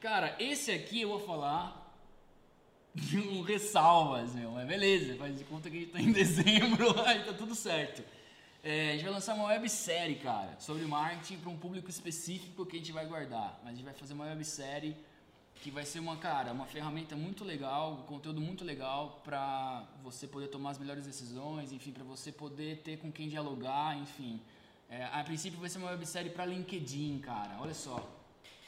Cara, 0.00 0.36
esse 0.38 0.70
aqui 0.70 1.00
eu 1.00 1.08
vou 1.08 1.20
falar 1.20 1.84
com 2.94 3.42
ressalvas, 3.42 4.34
meu. 4.34 4.52
Mas 4.52 4.66
beleza, 4.66 5.16
faz 5.16 5.38
de 5.38 5.44
conta 5.44 5.70
que 5.70 5.76
a 5.76 5.80
gente 5.80 5.92
tá 5.92 6.00
em 6.00 6.12
dezembro, 6.12 7.00
aí 7.00 7.24
tá 7.24 7.32
tudo 7.32 7.54
certo. 7.54 8.02
É, 8.62 8.90
a 8.90 8.92
gente 8.92 9.04
vai 9.04 9.12
lançar 9.12 9.34
uma 9.34 9.48
websérie, 9.48 10.16
cara, 10.16 10.56
sobre 10.58 10.86
marketing 10.86 11.38
para 11.38 11.50
um 11.50 11.56
público 11.56 11.90
específico 11.90 12.64
que 12.64 12.76
a 12.76 12.78
gente 12.78 12.92
vai 12.92 13.06
guardar. 13.06 13.60
Mas 13.62 13.72
a 13.72 13.76
gente 13.76 13.84
vai 13.84 13.94
fazer 13.94 14.14
uma 14.14 14.24
websérie 14.24 14.96
que 15.56 15.70
vai 15.70 15.84
ser 15.84 15.98
uma, 15.98 16.16
cara, 16.16 16.52
uma 16.52 16.66
ferramenta 16.66 17.16
muito 17.16 17.44
legal, 17.44 17.92
um 17.92 18.02
conteúdo 18.02 18.40
muito 18.40 18.64
legal 18.64 19.20
para 19.24 19.86
você 20.02 20.26
poder 20.26 20.48
tomar 20.48 20.70
as 20.70 20.78
melhores 20.78 21.06
decisões, 21.06 21.72
enfim, 21.72 21.92
para 21.92 22.04
você 22.04 22.32
poder 22.32 22.78
ter 22.78 22.98
com 22.98 23.10
quem 23.10 23.28
dialogar, 23.28 23.96
enfim. 23.98 24.40
É, 24.88 25.04
a 25.04 25.24
princípio 25.24 25.58
vai 25.58 25.68
ser 25.68 25.78
uma 25.78 25.90
websérie 25.90 26.30
para 26.30 26.44
LinkedIn, 26.44 27.18
cara. 27.20 27.56
Olha 27.60 27.74
só. 27.74 28.08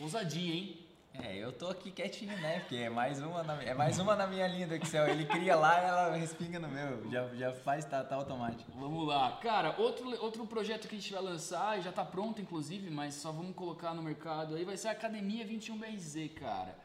Ousadia, 0.00 0.54
hein? 0.54 0.86
É, 1.22 1.36
eu 1.36 1.50
tô 1.50 1.68
aqui 1.68 1.90
quietinho, 1.90 2.36
né? 2.38 2.60
Porque 2.60 2.76
é 2.76 2.90
mais 2.90 3.20
uma 3.22 3.42
na, 3.42 3.62
é 3.62 3.72
mais 3.72 3.98
uma 3.98 4.14
na 4.14 4.26
minha 4.26 4.46
linha 4.46 4.66
do 4.66 4.74
Excel. 4.74 5.08
Ele 5.08 5.24
cria 5.24 5.56
lá 5.56 5.78
ela 5.78 6.16
respinga 6.16 6.58
no 6.58 6.68
meu. 6.68 7.10
Já, 7.10 7.26
já 7.34 7.52
faz, 7.52 7.84
tá, 7.84 8.04
tá 8.04 8.16
automático. 8.16 8.70
Vamos 8.78 9.06
lá. 9.06 9.38
Cara, 9.42 9.74
outro, 9.78 10.10
outro 10.22 10.46
projeto 10.46 10.88
que 10.88 10.94
a 10.94 10.98
gente 10.98 11.12
vai 11.12 11.22
lançar, 11.22 11.78
e 11.78 11.82
já 11.82 11.90
tá 11.92 12.04
pronto 12.04 12.42
inclusive, 12.42 12.90
mas 12.90 13.14
só 13.14 13.32
vamos 13.32 13.54
colocar 13.54 13.94
no 13.94 14.02
mercado 14.02 14.56
aí, 14.56 14.64
vai 14.64 14.76
ser 14.76 14.88
a 14.88 14.92
Academia 14.92 15.46
21BRZ, 15.46 16.34
cara. 16.34 16.76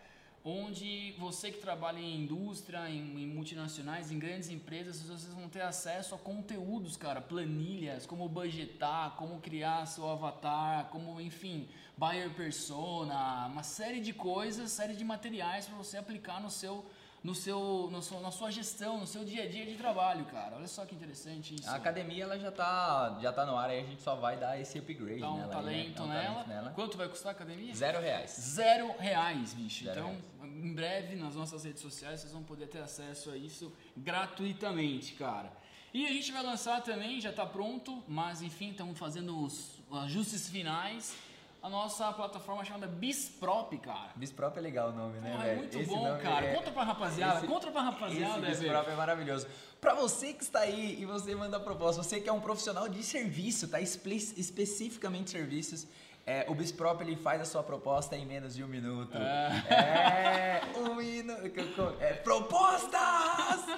Onde 0.43 1.13
você 1.19 1.51
que 1.51 1.59
trabalha 1.59 1.99
em 1.99 2.23
indústria, 2.23 2.89
em, 2.89 3.21
em 3.21 3.27
multinacionais, 3.27 4.11
em 4.11 4.17
grandes 4.17 4.49
empresas, 4.49 4.99
vocês 5.03 5.31
vão 5.33 5.47
ter 5.47 5.61
acesso 5.61 6.15
a 6.15 6.17
conteúdos, 6.17 6.97
cara, 6.97 7.21
planilhas, 7.21 8.07
como 8.07 8.27
budgetar, 8.27 9.11
como 9.17 9.39
criar 9.39 9.85
seu 9.85 10.09
avatar, 10.09 10.89
como, 10.89 11.21
enfim, 11.21 11.67
buyer 11.95 12.31
persona, 12.33 13.45
uma 13.47 13.61
série 13.61 13.99
de 13.99 14.13
coisas, 14.13 14.71
série 14.71 14.95
de 14.95 15.03
materiais 15.03 15.67
para 15.67 15.77
você 15.77 15.97
aplicar 15.97 16.41
no 16.41 16.49
seu 16.49 16.83
no 17.23 17.35
seu, 17.35 17.87
no 17.91 18.01
seu, 18.01 18.19
na 18.19 18.31
sua 18.31 18.49
gestão, 18.49 18.97
no 18.99 19.05
seu 19.05 19.23
dia 19.23 19.43
a 19.43 19.47
dia 19.47 19.63
de 19.65 19.75
trabalho, 19.75 20.25
cara. 20.25 20.55
Olha 20.55 20.67
só 20.67 20.85
que 20.85 20.95
interessante 20.95 21.53
isso. 21.55 21.69
A 21.69 21.75
academia 21.75 22.23
ela 22.23 22.39
já 22.39 22.51
tá, 22.51 23.19
já 23.21 23.31
tá 23.31 23.45
no 23.45 23.55
ar, 23.55 23.69
aí 23.69 23.81
a 23.81 23.85
gente 23.85 24.01
só 24.01 24.15
vai 24.15 24.37
dar 24.37 24.59
esse 24.59 24.79
upgrade 24.79 25.19
Dá 25.19 25.31
um 25.31 25.37
nela. 25.37 25.43
aí, 25.43 25.47
né? 25.49 25.61
talento, 25.61 25.95
Dá 25.97 26.03
um 26.03 26.07
nela. 26.07 26.23
talento 26.33 26.47
nela. 26.47 26.71
Quanto 26.71 26.97
vai 26.97 27.07
custar 27.07 27.29
a 27.29 27.35
academia? 27.35 27.75
Zero 27.75 28.01
reais. 28.01 28.31
Zero 28.31 28.95
reais, 28.97 29.53
bicho. 29.53 29.85
Zero 29.85 29.99
então, 29.99 30.17
em 30.43 30.73
breve, 30.73 31.15
nas 31.15 31.35
nossas 31.35 31.63
redes 31.63 31.81
sociais, 31.81 32.21
vocês 32.21 32.33
vão 32.33 32.41
poder 32.43 32.67
ter 32.67 32.79
acesso 32.79 33.29
a 33.29 33.37
isso 33.37 33.71
gratuitamente, 33.95 35.13
cara. 35.13 35.51
E 35.93 36.05
a 36.07 36.09
gente 36.09 36.31
vai 36.31 36.41
lançar 36.41 36.81
também, 36.81 37.19
já 37.19 37.33
tá 37.33 37.45
pronto, 37.45 38.01
mas 38.07 38.41
enfim, 38.41 38.71
estamos 38.71 38.97
fazendo 38.97 39.37
os 39.43 39.79
ajustes 39.91 40.47
finais. 40.49 41.15
A 41.61 41.69
nossa 41.69 42.11
plataforma 42.13 42.65
chamada 42.65 42.87
Bisprop, 42.87 43.77
cara. 43.77 44.09
Bisprop 44.15 44.57
é 44.57 44.61
legal 44.61 44.89
o 44.89 44.93
nome, 44.93 45.19
né, 45.19 45.51
é 45.51 45.55
muito 45.57 45.77
Esse 45.77 45.89
bom, 45.91 46.17
cara. 46.17 46.47
é- 46.47 46.55
Conta 46.55 46.71
pra 46.71 46.83
rapaziada, 46.83 47.37
esse- 47.37 47.47
conta 47.47 47.69
pra 47.71 47.81
rapaziada, 47.83 48.49
Esse. 48.49 48.61
Bisprop 48.63 48.89
é 48.89 48.95
maravilhoso. 48.95 49.45
Pra 49.79 49.93
você 49.93 50.33
que 50.33 50.43
está 50.43 50.61
aí 50.61 50.99
e 50.99 51.05
você 51.05 51.35
manda 51.35 51.59
proposta, 51.59 52.01
você 52.01 52.19
que 52.19 52.27
é 52.27 52.33
um 52.33 52.39
profissional 52.41 52.89
de 52.89 53.03
serviço, 53.03 53.67
tá? 53.67 53.79
Espe- 53.79 54.33
especificamente 54.37 55.29
serviços, 55.29 55.85
é, 56.25 56.45
o 56.47 56.55
Bisprop 56.55 56.99
ele 57.01 57.15
faz 57.15 57.41
a 57.41 57.45
sua 57.45 57.61
proposta 57.61 58.15
em 58.15 58.25
menos 58.25 58.55
de 58.55 58.63
um 58.63 58.67
minuto. 58.67 59.15
É, 59.15 60.61
um 60.79 60.95
minuto. 60.95 61.41
É, 62.01 62.13
propostas! 62.13 63.70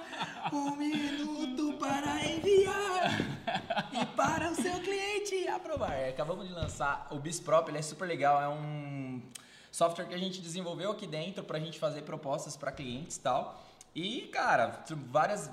Aprovar. 5.64 5.94
É, 5.94 6.10
acabamos 6.10 6.48
de 6.48 6.54
lançar 6.54 7.08
o 7.10 7.18
Bisprop, 7.18 7.70
ele 7.70 7.78
é 7.78 7.82
super 7.82 8.06
legal, 8.06 8.42
é 8.42 8.50
um 8.50 9.22
software 9.72 10.06
que 10.06 10.14
a 10.14 10.18
gente 10.18 10.42
desenvolveu 10.42 10.92
aqui 10.92 11.08
dentro 11.08 11.44
pra 11.44 11.58
gente 11.60 11.80
fazer 11.80 12.02
propostas 12.02 12.58
para 12.58 12.72
clientes 12.72 13.18
e 13.18 13.22
tal. 13.22 13.64
E, 13.96 14.22
cara, 14.34 14.84
várias 15.10 15.50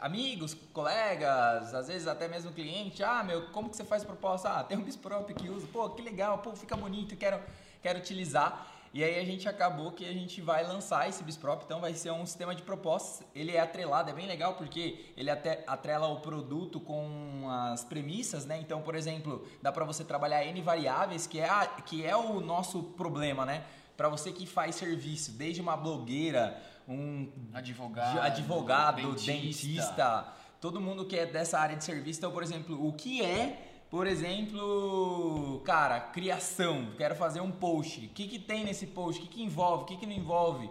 amigos, 0.00 0.56
colegas, 0.72 1.74
às 1.74 1.88
vezes 1.88 2.08
até 2.08 2.26
mesmo 2.26 2.52
cliente, 2.52 3.04
ah, 3.04 3.22
meu, 3.22 3.50
como 3.50 3.68
que 3.68 3.76
você 3.76 3.84
faz 3.84 4.02
proposta? 4.02 4.48
Ah, 4.48 4.64
tem 4.64 4.78
um 4.78 4.82
Bisprop 4.82 5.32
que 5.34 5.48
usa. 5.48 5.66
Pô, 5.66 5.90
que 5.90 6.00
legal, 6.00 6.38
pô, 6.38 6.56
fica 6.56 6.74
bonito, 6.74 7.16
quero 7.16 7.40
quero 7.82 7.98
utilizar. 7.98 8.66
E 8.94 9.02
aí 9.02 9.18
a 9.18 9.24
gente 9.24 9.48
acabou 9.48 9.90
que 9.90 10.04
a 10.04 10.12
gente 10.12 10.42
vai 10.42 10.66
lançar 10.66 11.08
esse 11.08 11.24
Bisprop, 11.24 11.62
então 11.64 11.80
vai 11.80 11.94
ser 11.94 12.10
um 12.10 12.26
sistema 12.26 12.54
de 12.54 12.62
propostas. 12.62 13.26
Ele 13.34 13.52
é 13.52 13.60
atrelado, 13.60 14.10
é 14.10 14.12
bem 14.12 14.26
legal 14.26 14.54
porque 14.54 15.06
ele 15.16 15.30
até 15.30 15.64
atrela 15.66 16.08
o 16.08 16.20
produto 16.20 16.78
com 16.78 17.48
as 17.48 17.84
premissas, 17.84 18.44
né? 18.44 18.58
Então, 18.60 18.82
por 18.82 18.94
exemplo, 18.94 19.46
dá 19.62 19.72
para 19.72 19.86
você 19.86 20.04
trabalhar 20.04 20.44
N 20.44 20.60
variáveis, 20.60 21.26
que 21.26 21.40
é, 21.40 21.48
a, 21.48 21.66
que 21.66 22.04
é 22.04 22.14
o 22.14 22.38
nosso 22.40 22.82
problema, 22.82 23.46
né? 23.46 23.64
Para 23.96 24.10
você 24.10 24.30
que 24.30 24.46
faz 24.46 24.74
serviço, 24.74 25.32
desde 25.32 25.62
uma 25.62 25.76
blogueira, 25.76 26.60
um 26.86 27.30
Advogado, 27.54 28.18
advogado 28.20 28.96
dentista. 29.12 29.32
dentista, 29.32 30.26
todo 30.60 30.80
mundo 30.80 31.06
que 31.06 31.18
é 31.18 31.24
dessa 31.24 31.58
área 31.58 31.76
de 31.76 31.84
serviço. 31.84 32.20
Então, 32.20 32.30
por 32.30 32.42
exemplo, 32.42 32.86
o 32.86 32.92
que 32.92 33.24
é, 33.24 33.71
por 33.92 34.06
exemplo, 34.06 35.60
cara, 35.66 36.00
criação. 36.00 36.88
Quero 36.96 37.14
fazer 37.14 37.40
um 37.42 37.50
post. 37.50 38.06
O 38.06 38.08
que, 38.08 38.26
que 38.26 38.38
tem 38.38 38.64
nesse 38.64 38.86
post? 38.86 39.20
O 39.20 39.24
que, 39.26 39.28
que 39.34 39.42
envolve? 39.42 39.82
O 39.82 39.86
que, 39.86 39.96
que 39.98 40.06
não 40.06 40.14
envolve? 40.14 40.68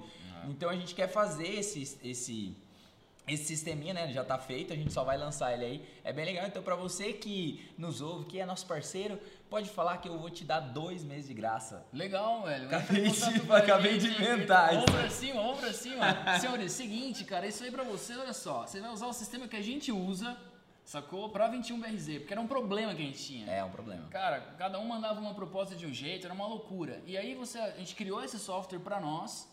Então 0.49 0.69
a 0.71 0.75
gente 0.75 0.95
quer 0.95 1.07
fazer 1.07 1.47
esse, 1.47 1.81
esse, 2.03 2.57
esse 3.27 3.43
sisteminha, 3.45 3.93
né, 3.93 4.11
já 4.11 4.23
tá 4.23 4.39
feito, 4.39 4.73
a 4.73 4.75
gente 4.75 4.91
só 4.91 5.03
vai 5.03 5.19
lançar 5.19 5.53
ele 5.53 5.63
aí. 5.65 5.85
É 6.03 6.11
bem 6.11 6.25
legal. 6.25 6.47
Então, 6.47 6.63
para 6.63 6.75
você 6.75 7.13
que 7.13 7.69
nos 7.77 8.01
ouve, 8.01 8.25
que 8.25 8.39
é 8.39 8.45
nosso 8.45 8.65
parceiro, 8.65 9.19
pode 9.51 9.69
falar 9.69 9.97
que 9.97 10.09
eu 10.09 10.17
vou 10.17 10.31
te 10.31 10.43
dar 10.43 10.59
dois 10.59 11.03
meses 11.03 11.27
de 11.27 11.35
graça. 11.35 11.85
Legal, 11.93 12.41
velho. 12.41 12.65
Acabei 12.65 13.07
de- 13.07 13.23
acabei 13.53 13.97
de 13.99 14.07
inventar 14.07 14.69
Vamos 14.73 14.85
isso. 14.89 14.97
pra 14.97 15.09
cima, 15.11 15.41
vamos 15.43 15.59
pra 15.59 15.73
cima. 15.73 16.39
Senhores, 16.39 16.71
seguinte, 16.71 17.23
cara, 17.23 17.45
isso 17.45 17.63
aí 17.63 17.69
pra 17.69 17.83
você, 17.83 18.15
olha 18.17 18.33
só. 18.33 18.65
Você 18.65 18.81
vai 18.81 18.91
usar 18.91 19.05
o 19.05 19.13
sistema 19.13 19.47
que 19.47 19.55
a 19.55 19.61
gente 19.61 19.91
usa, 19.91 20.35
sacou? 20.91 21.29
Pra 21.29 21.49
21BRZ, 21.49 22.19
porque 22.19 22.33
era 22.33 22.41
um 22.41 22.47
problema 22.47 22.93
que 22.93 23.01
a 23.01 23.05
gente 23.05 23.23
tinha. 23.23 23.49
É 23.49 23.63
um 23.63 23.69
problema. 23.69 24.07
Cara, 24.09 24.41
cada 24.57 24.77
um 24.77 24.85
mandava 24.85 25.19
uma 25.21 25.33
proposta 25.33 25.73
de 25.73 25.85
um 25.85 25.93
jeito, 25.93 26.25
era 26.25 26.33
uma 26.33 26.45
loucura. 26.45 27.01
E 27.05 27.17
aí 27.17 27.33
você, 27.33 27.57
a 27.59 27.77
gente 27.77 27.95
criou 27.95 28.21
esse 28.21 28.37
software 28.37 28.79
pra 28.79 28.99
nós. 28.99 29.49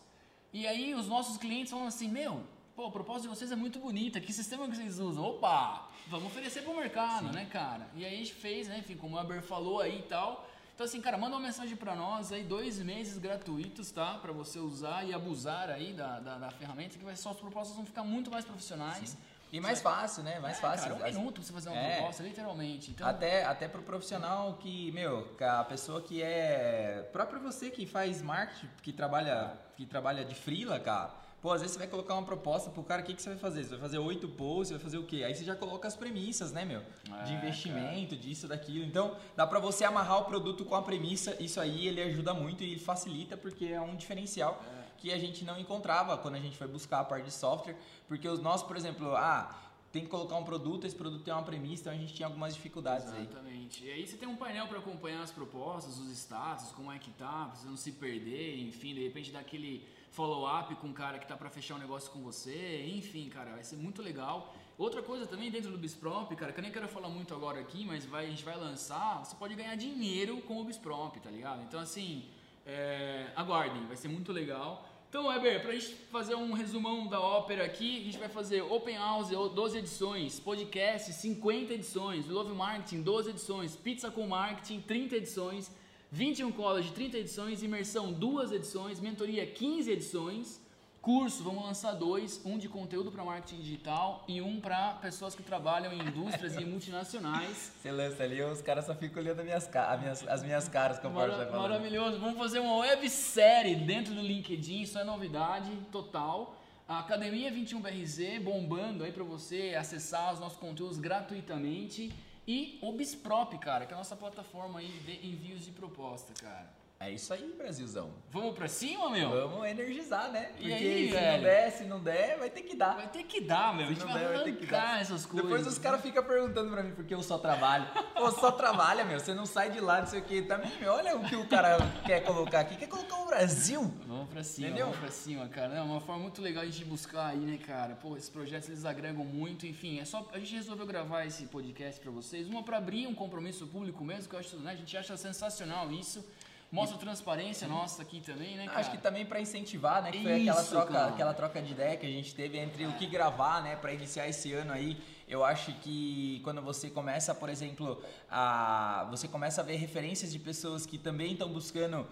E 0.51 0.67
aí 0.67 0.93
os 0.93 1.07
nossos 1.07 1.37
clientes 1.37 1.71
falam 1.71 1.87
assim, 1.87 2.09
meu, 2.09 2.43
pô, 2.75 2.87
a 2.87 2.91
proposta 2.91 3.21
de 3.21 3.29
vocês 3.29 3.51
é 3.51 3.55
muito 3.55 3.79
bonita, 3.79 4.19
que 4.19 4.33
sistema 4.33 4.67
que 4.67 4.75
vocês 4.75 4.99
usam? 4.99 5.23
Opa, 5.23 5.87
vamos 6.07 6.27
oferecer 6.27 6.61
pro 6.63 6.75
mercado, 6.75 7.31
né, 7.31 7.45
cara? 7.45 7.87
E 7.95 8.03
aí 8.03 8.15
a 8.15 8.17
gente 8.17 8.33
fez, 8.33 8.67
né, 8.67 8.79
enfim, 8.79 8.97
como 8.97 9.15
o 9.15 9.19
Aber 9.19 9.41
falou 9.41 9.79
aí 9.79 9.99
e 9.99 10.03
tal. 10.03 10.45
Então 10.75 10.85
assim, 10.85 10.99
cara, 10.99 11.17
manda 11.17 11.35
uma 11.35 11.45
mensagem 11.45 11.77
pra 11.77 11.95
nós 11.95 12.33
aí, 12.33 12.43
dois 12.43 12.79
meses 12.79 13.17
gratuitos, 13.17 13.91
tá? 13.91 14.15
Pra 14.15 14.33
você 14.33 14.59
usar 14.59 15.05
e 15.05 15.13
abusar 15.13 15.69
aí 15.69 15.93
da, 15.93 16.19
da, 16.19 16.37
da 16.37 16.51
ferramenta, 16.51 16.97
que 16.97 17.05
vai, 17.05 17.15
suas 17.15 17.37
propostas 17.37 17.77
vão 17.77 17.85
ficar 17.85 18.03
muito 18.03 18.29
mais 18.29 18.43
profissionais. 18.43 19.17
E 19.51 19.59
mais 19.59 19.81
fácil, 19.81 20.23
né? 20.23 20.39
Mais 20.39 20.57
É, 20.57 20.61
fácil. 20.61 20.89
Cara, 20.91 21.01
um 21.03 21.05
As- 21.07 21.15
minuto 21.15 21.35
pra 21.35 21.43
você 21.43 21.53
fazer 21.53 21.69
uma 21.69 21.77
É. 21.77 21.95
proposta, 21.97 22.23
literalmente. 22.23 22.91
Então, 22.91 23.07
Até, 23.07 23.43
até 23.45 23.67
pro 23.67 23.81
profissional 23.81 24.53
que, 24.55 24.91
meu, 24.91 25.27
a 25.41 25.63
pessoa 25.63 26.01
que 26.01 26.21
é. 26.21 27.07
Próprio 27.11 27.39
você 27.41 27.69
que 27.71 27.85
faz 27.85 28.21
marketing, 28.21 28.69
que 28.83 28.93
trabalha, 28.93 29.53
que 29.75 29.85
trabalha 29.85 30.23
de 30.23 30.35
freela, 30.35 30.79
cara. 30.79 31.11
Pô, 31.41 31.53
às 31.53 31.61
vezes 31.61 31.73
você 31.73 31.79
vai 31.79 31.87
colocar 31.87 32.15
uma 32.15 32.23
proposta 32.25 32.69
pro 32.69 32.83
cara, 32.83 33.01
o 33.01 33.05
que, 33.05 33.13
que 33.13 33.21
você 33.21 33.29
vai 33.29 33.37
fazer? 33.37 33.63
Você 33.63 33.69
vai 33.69 33.79
fazer 33.79 33.97
oito 33.97 34.27
posts, 34.27 34.71
vai 34.71 34.79
fazer 34.79 34.97
o 34.97 35.03
quê? 35.05 35.23
Aí 35.25 35.33
você 35.33 35.45
já 35.45 35.55
coloca 35.55 35.87
as 35.87 35.95
premissas, 35.95 36.51
né, 36.51 36.65
meu? 36.65 36.81
De 37.23 37.31
É, 37.31 37.35
investimento, 37.37 38.13
disso, 38.17 38.45
daquilo. 38.45 38.83
Então, 38.85 39.15
dá 39.37 39.47
pra 39.47 39.57
você 39.57 39.85
amarrar 39.85 40.19
o 40.19 40.25
produto 40.25 40.65
com 40.65 40.75
a 40.75 40.81
premissa. 40.81 41.41
Isso 41.41 41.61
aí 41.61 41.87
ele 41.87 42.01
ajuda 42.01 42.33
muito 42.33 42.61
e 42.61 42.77
facilita 42.77 43.37
porque 43.37 43.67
é 43.67 43.79
um 43.79 43.95
diferencial 43.95 44.61
que 44.99 45.11
a 45.11 45.17
gente 45.17 45.43
não 45.45 45.59
encontrava 45.59 46.17
quando 46.17 46.35
a 46.35 46.39
gente 46.39 46.57
foi 46.57 46.67
buscar 46.67 46.99
a 46.99 47.03
parte 47.03 47.25
de 47.25 47.31
software. 47.31 47.75
Porque 48.07 48.27
os 48.27 48.41
nossos, 48.41 48.67
por 48.67 48.75
exemplo, 48.75 49.15
ah, 49.15 49.55
tem 49.91 50.03
que 50.03 50.09
colocar 50.09 50.35
um 50.35 50.43
produto, 50.43 50.85
esse 50.85 50.95
produto 50.95 51.23
tem 51.23 51.33
uma 51.33 51.43
premissa, 51.43 51.83
então 51.83 51.93
a 51.93 51.95
gente 51.95 52.13
tinha 52.13 52.27
algumas 52.27 52.53
dificuldades 52.53 53.07
aí. 53.11 53.21
Exatamente. 53.21 53.83
E 53.83 53.91
aí 53.91 54.05
você 54.05 54.17
tem 54.17 54.27
um 54.27 54.35
painel 54.35 54.67
para 54.67 54.77
acompanhar 54.77 55.21
as 55.21 55.31
propostas, 55.31 55.97
os 55.97 56.11
status, 56.11 56.71
como 56.71 56.91
é 56.91 56.99
que 56.99 57.09
tá, 57.11 57.45
pra 57.45 57.55
você 57.55 57.67
não 57.67 57.77
se 57.77 57.91
perder, 57.93 58.59
enfim, 58.59 58.93
de 58.93 59.03
repente 59.03 59.31
dar 59.31 59.39
aquele 59.39 59.87
follow-up 60.11 60.75
com 60.75 60.87
o 60.89 60.93
cara 60.93 61.17
que 61.17 61.27
tá 61.27 61.35
para 61.35 61.49
fechar 61.49 61.75
um 61.75 61.79
negócio 61.79 62.11
com 62.11 62.19
você, 62.21 62.85
enfim, 62.87 63.29
cara, 63.29 63.51
vai 63.51 63.63
ser 63.63 63.77
muito 63.77 64.01
legal. 64.01 64.53
Outra 64.77 65.01
coisa 65.01 65.25
também 65.25 65.51
dentro 65.51 65.71
do 65.71 65.77
Bisprop, 65.77 66.33
cara, 66.35 66.53
que 66.53 66.59
eu 66.59 66.63
nem 66.63 66.71
quero 66.71 66.87
falar 66.87 67.09
muito 67.09 67.33
agora 67.33 67.59
aqui, 67.59 67.83
mas 67.83 68.05
vai, 68.05 68.27
a 68.27 68.29
gente 68.29 68.43
vai 68.43 68.57
lançar, 68.57 69.25
você 69.25 69.35
pode 69.35 69.55
ganhar 69.55 69.75
dinheiro 69.75 70.41
com 70.43 70.61
o 70.61 70.63
Bisprop, 70.63 71.19
tá 71.19 71.29
ligado? 71.29 71.63
Então 71.63 71.79
assim, 71.79 72.25
é, 72.65 73.31
aguardem, 73.35 73.85
vai 73.87 73.97
ser 73.97 74.07
muito 74.07 74.31
legal. 74.31 74.87
Então, 75.09 75.25
Weber, 75.25 75.63
pra 75.63 75.71
gente 75.73 75.95
fazer 76.11 76.35
um 76.35 76.53
resumão 76.53 77.07
da 77.07 77.19
ópera 77.19 77.65
aqui, 77.65 77.99
a 77.99 78.03
gente 78.03 78.19
vai 78.19 78.29
fazer 78.29 78.61
Open 78.61 78.95
House, 78.95 79.29
12 79.29 79.79
edições, 79.79 80.39
podcast, 80.39 81.11
50 81.11 81.73
edições, 81.73 82.27
Love 82.27 82.53
Marketing, 82.53 83.01
12 83.01 83.31
edições, 83.31 83.75
Pizza 83.75 84.11
com 84.11 84.27
Marketing, 84.27 84.79
30 84.81 85.15
edições, 85.15 85.71
21 86.11 86.51
College, 86.51 86.91
30 86.91 87.17
edições, 87.17 87.63
Imersão, 87.63 88.13
2 88.13 88.51
edições, 88.51 88.99
Mentoria, 88.99 89.47
15 89.47 89.91
edições, 89.91 90.61
curso, 91.01 91.43
vamos 91.43 91.63
lançar 91.63 91.93
dois, 91.93 92.41
um 92.45 92.57
de 92.57 92.67
conteúdo 92.67 93.11
para 93.11 93.23
marketing 93.23 93.61
digital 93.61 94.23
e 94.27 94.41
um 94.41 94.59
para 94.59 94.93
pessoas 94.95 95.33
que 95.33 95.41
trabalham 95.41 95.93
em 95.93 95.99
indústrias 95.99 96.55
e 96.55 96.65
multinacionais. 96.65 97.71
Você 97.81 97.91
lança 97.91 98.23
ali, 98.23 98.41
os 98.41 98.61
caras 98.61 98.85
só 98.85 98.93
ficam 98.93 99.21
olhando 99.23 99.39
as 99.39 99.45
minhas, 99.45 99.69
as 99.75 99.99
minhas, 99.99 100.27
as 100.27 100.43
minhas 100.43 100.67
caras 100.67 100.97
conforme 100.97 101.29
Mara- 101.31 101.37
vai 101.37 101.45
falando. 101.47 101.69
maravilhoso. 101.69 102.19
Vamos 102.19 102.37
fazer 102.37 102.59
uma 102.59 102.77
websérie 102.77 103.75
dentro 103.75 104.13
do 104.13 104.21
LinkedIn, 104.21 104.81
isso 104.81 104.97
é 104.99 105.03
novidade 105.03 105.71
total. 105.91 106.55
A 106.87 106.99
Academia 106.99 107.51
21BRZ 107.51 108.41
bombando 108.43 109.03
aí 109.03 109.11
para 109.11 109.23
você 109.23 109.75
acessar 109.79 110.33
os 110.33 110.39
nossos 110.39 110.57
conteúdos 110.57 110.97
gratuitamente. 110.97 112.11
E 112.47 112.79
o 112.81 112.91
Bisprop, 112.91 113.53
cara, 113.59 113.85
que 113.85 113.91
é 113.93 113.95
a 113.95 113.97
nossa 113.99 114.15
plataforma 114.15 114.79
aí 114.79 114.87
de 115.05 115.27
envios 115.27 115.63
de 115.63 115.71
proposta, 115.71 116.33
cara. 116.43 116.67
É 117.01 117.09
isso 117.09 117.33
aí, 117.33 117.53
Brasilzão. 117.57 118.11
Vamos 118.29 118.53
pra 118.53 118.67
cima, 118.67 119.09
meu? 119.09 119.29
Vamos 119.49 119.65
energizar, 119.69 120.29
né? 120.33 120.49
E 120.59 120.63
Porque 120.67 120.73
aí, 120.73 121.07
se 121.07 121.13
velho? 121.13 121.31
não 121.37 121.43
der, 121.43 121.71
se 121.71 121.83
não 121.85 121.99
der, 122.01 122.37
vai 122.37 122.49
ter 122.49 122.61
que 122.63 122.75
dar. 122.75 122.95
Vai 122.97 123.07
ter 123.07 123.23
que 123.23 123.39
dar, 123.39 123.73
meu. 123.73 123.85
A 123.85 123.87
gente 123.87 123.99
Se 124.01 124.05
não 124.05 124.11
vai 124.13 124.21
der, 124.21 124.33
vai 124.35 124.43
ter 124.43 124.55
que 124.57 124.65
dar. 124.65 124.99
essas 125.01 125.25
coisas. 125.25 125.49
Depois 125.49 125.65
os 125.65 125.77
caras 125.79 126.01
ficam 126.01 126.21
perguntando 126.21 126.69
pra 126.71 126.83
mim 126.83 126.91
por 126.93 127.05
que 127.05 127.13
eu 127.15 127.23
só 127.23 127.37
trabalho. 127.37 127.87
Pô, 128.13 128.29
só 128.31 128.51
trabalha, 128.51 129.05
meu. 129.05 129.17
Você 129.17 129.33
não 129.33 129.45
sai 129.45 129.71
de 129.71 129.79
lá, 129.79 130.01
não 130.01 130.07
sei 130.07 130.19
o 130.19 130.23
que. 130.25 130.41
Também, 130.41 130.77
meu, 130.81 130.91
olha 130.91 131.15
o 131.15 131.23
que 131.23 131.37
o 131.37 131.47
cara 131.47 131.77
quer 132.05 132.19
colocar 132.25 132.59
aqui. 132.59 132.75
Quer 132.75 132.87
colocar 132.89 133.15
o 133.15 133.27
Brasil. 133.27 133.81
Vamos 134.05 134.27
pra 134.27 134.43
cima, 134.43 134.67
Entendeu? 134.67 134.87
vamos 134.87 134.99
pra 134.99 135.09
cima, 135.11 135.47
cara. 135.47 135.75
É 135.75 135.81
uma 135.81 136.01
forma 136.01 136.23
muito 136.23 136.41
legal 136.41 136.65
de 136.65 136.69
a 136.69 136.73
gente 136.73 136.83
buscar 136.85 137.27
aí, 137.27 137.37
né, 137.39 137.57
cara? 137.65 137.95
Pô, 137.95 138.17
esses 138.17 138.29
projetos 138.29 138.67
eles 138.67 138.83
agregam 138.83 139.23
muito, 139.23 139.65
enfim. 139.65 140.01
É 140.01 140.05
só 140.05 140.27
a 140.33 140.37
gente 140.39 140.53
resolveu 140.53 140.85
gravar 140.85 141.23
esse 141.25 141.45
podcast 141.45 142.01
pra 142.01 142.11
vocês, 142.11 142.45
uma 142.49 142.61
pra 142.61 142.75
abrir 142.75 143.07
um 143.07 143.15
compromisso 143.15 143.65
público 143.67 144.03
mesmo, 144.03 144.27
que 144.29 144.35
eu 144.35 144.39
acho, 144.39 144.57
né, 144.57 144.71
a 144.73 144.75
gente 144.75 144.97
acha 144.97 145.15
sensacional 145.15 145.89
isso. 145.93 146.25
Mostra 146.71 146.97
a 146.97 146.99
transparência 146.99 147.67
nossa 147.67 148.03
aqui 148.03 148.21
também, 148.21 148.55
né, 148.55 148.67
cara? 148.67 148.79
Acho 148.79 148.91
que 148.91 148.97
também 148.99 149.25
pra 149.25 149.41
incentivar, 149.41 150.03
né? 150.03 150.11
Que 150.11 150.21
foi 150.21 150.41
aquela 150.41 150.63
troca, 150.63 150.93
cara. 150.93 151.07
aquela 151.07 151.33
troca 151.33 151.61
de 151.61 151.71
ideia 151.71 151.97
que 151.97 152.05
a 152.05 152.09
gente 152.09 152.35
teve 152.35 152.59
entre 152.59 152.85
o 152.85 152.93
que 152.93 153.07
gravar, 153.07 153.63
né? 153.63 153.75
Pra 153.75 153.91
iniciar 153.91 154.27
esse 154.27 154.53
ano 154.53 154.71
aí. 154.71 155.01
Eu 155.27 155.43
acho 155.43 155.73
que 155.81 156.39
quando 156.43 156.61
você 156.61 156.89
começa, 156.89 157.33
por 157.33 157.49
exemplo, 157.49 158.03
a 158.29 159.07
você 159.09 159.27
começa 159.27 159.61
a 159.61 159.63
ver 159.63 159.77
referências 159.77 160.31
de 160.31 160.37
pessoas 160.37 160.85
que 160.85 160.99
também 160.99 161.33
estão 161.33 161.49
buscando 161.49 162.07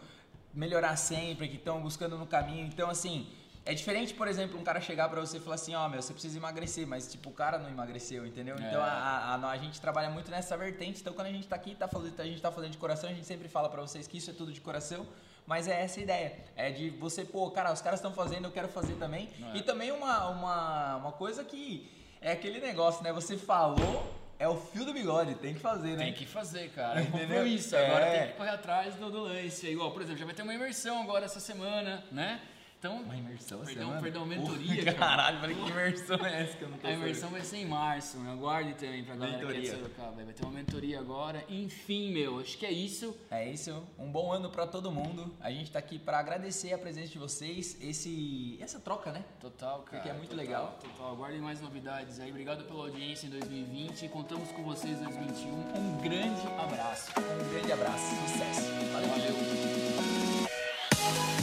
melhorar 0.53 0.95
sempre, 0.95 1.47
que 1.47 1.57
estão 1.57 1.79
buscando 1.79 2.17
no 2.17 2.25
caminho. 2.25 2.65
Então, 2.65 2.89
assim, 2.89 3.27
é 3.71 3.73
diferente, 3.73 4.13
por 4.13 4.27
exemplo, 4.27 4.59
um 4.59 4.63
cara 4.63 4.79
chegar 4.81 5.09
pra 5.09 5.19
você 5.19 5.37
e 5.37 5.39
falar 5.39 5.55
assim, 5.55 5.75
ó, 5.75 5.87
meu, 5.89 6.01
você 6.01 6.13
precisa 6.13 6.37
emagrecer, 6.37 6.87
mas 6.87 7.11
tipo, 7.11 7.29
o 7.29 7.33
cara 7.33 7.57
não 7.59 7.69
emagreceu, 7.69 8.25
entendeu? 8.25 8.55
É. 8.57 8.61
Então, 8.67 8.81
a, 8.81 8.85
a, 8.87 9.35
a- 9.35 9.49
a 9.51 9.57
gente 9.57 9.79
trabalha 9.81 10.09
muito 10.09 10.31
nessa 10.31 10.55
vertente. 10.57 11.01
Então, 11.01 11.13
quando 11.13 11.27
a 11.27 11.31
gente 11.31 11.47
tá 11.47 11.55
aqui, 11.55 11.75
tá 11.75 11.87
fazendo, 11.87 12.19
a 12.19 12.25
gente 12.25 12.41
tá 12.41 12.51
fazendo 12.51 12.71
de 12.71 12.77
coração, 12.77 13.09
a 13.09 13.13
gente 13.13 13.27
sempre 13.27 13.47
fala 13.47 13.69
pra 13.69 13.81
vocês 13.81 14.07
que 14.07 14.17
isso 14.17 14.29
é 14.31 14.33
tudo 14.33 14.51
de 14.51 14.61
coração. 14.61 15.05
Mas 15.45 15.67
é 15.67 15.81
essa 15.81 15.99
a 15.99 16.03
ideia. 16.03 16.33
É 16.57 16.69
de 16.71 16.89
você, 16.89 17.23
pô, 17.23 17.49
cara, 17.51 17.71
os 17.71 17.81
caras 17.81 17.99
estão 17.99 18.13
fazendo, 18.13 18.45
eu 18.45 18.51
quero 18.51 18.67
fazer 18.67 18.95
também. 18.95 19.29
É. 19.53 19.57
E 19.57 19.61
também 19.61 19.91
uma, 19.91 20.27
uma, 20.29 20.95
uma 20.97 21.11
coisa 21.13 21.43
que 21.43 21.89
é 22.21 22.31
aquele 22.33 22.59
negócio, 22.59 23.01
né? 23.03 23.13
Você 23.13 23.37
falou, 23.37 24.13
é 24.39 24.47
o 24.47 24.57
fio 24.57 24.83
do 24.85 24.93
bigode, 24.93 25.35
tem 25.35 25.53
que 25.53 25.59
fazer, 25.59 25.95
né? 25.95 26.05
Tem 26.05 26.13
que 26.13 26.25
fazer, 26.25 26.69
cara. 26.71 26.99
É 26.99 27.03
Entendeu? 27.03 27.27
compromisso. 27.27 27.75
Agora 27.77 28.05
É. 28.05 28.19
tem 28.19 28.27
que 28.31 28.37
correr 28.37 28.49
atrás 28.49 28.95
do, 28.95 29.09
do 29.09 29.19
lance. 29.21 29.67
Igual, 29.67 29.91
por 29.91 30.01
exemplo, 30.01 30.19
já 30.19 30.25
vai 30.25 30.33
ter 30.35 30.41
uma 30.43 30.53
imersão 30.53 31.01
agora 31.01 31.25
essa 31.25 31.39
semana, 31.39 32.03
né? 32.11 32.41
Então, 32.79 32.97
Uma 33.01 33.15
imersão, 33.15 33.59
Perdão, 33.65 33.83
semana? 33.85 34.01
perdão, 34.01 34.25
mentoria, 34.25 34.83
cara. 34.85 34.97
Caralho, 34.97 35.39
falei 35.39 35.55
que 35.55 35.69
imersão 35.71 36.25
é 36.25 36.43
essa 36.43 36.57
que 36.57 36.63
eu 36.63 36.69
não 36.69 36.77
tô 36.77 36.87
A 36.87 36.91
imersão 36.91 37.29
vai 37.31 37.41
ser 37.41 37.57
em 37.57 37.65
março, 37.65 38.19
né? 38.19 38.31
Aguarde 38.31 38.75
também 38.75 39.03
pra 39.03 39.15
galera 39.15 39.37
que 39.39 39.43
é 39.43 39.47
de 39.47 39.53
Mentoria. 39.53 39.75
Sorocaba. 39.75 40.23
Vai 40.23 40.33
ter 40.33 40.43
uma 40.43 40.51
mentoria 40.51 40.99
agora. 40.99 41.43
Enfim, 41.49 42.11
meu, 42.13 42.39
acho 42.39 42.55
que 42.55 42.67
é 42.67 42.71
isso. 42.71 43.17
É 43.31 43.49
isso, 43.49 43.83
um 43.97 44.11
bom 44.11 44.31
ano 44.31 44.51
pra 44.51 44.67
todo 44.67 44.91
mundo. 44.91 45.33
A 45.41 45.49
gente 45.49 45.71
tá 45.71 45.79
aqui 45.79 45.97
pra 45.97 46.19
agradecer 46.19 46.71
a 46.71 46.77
presença 46.77 47.07
de 47.07 47.17
vocês, 47.17 47.77
esse 47.81 48.59
essa 48.61 48.79
troca, 48.79 49.11
né? 49.11 49.23
Total, 49.39 49.79
cara. 49.81 49.97
Porque 49.97 50.09
é 50.09 50.13
muito 50.13 50.29
total, 50.29 50.45
legal. 50.45 50.79
Total. 50.79 51.13
Aguardem 51.13 51.41
mais 51.41 51.59
novidades 51.59 52.19
aí. 52.19 52.29
Obrigado 52.29 52.63
pela 52.65 52.83
audiência 52.83 53.25
em 53.25 53.31
2020. 53.31 54.07
Contamos 54.09 54.51
com 54.51 54.61
vocês 54.63 54.99
em 55.01 55.03
2021. 55.03 55.49
Um 55.51 55.97
grande 55.97 56.47
abraço. 56.59 57.11
Um 57.17 57.53
grande 57.53 57.71
abraço, 57.71 58.15
sucesso. 58.27 58.61
Valeu. 58.93 59.09
Valeu. 59.09 60.36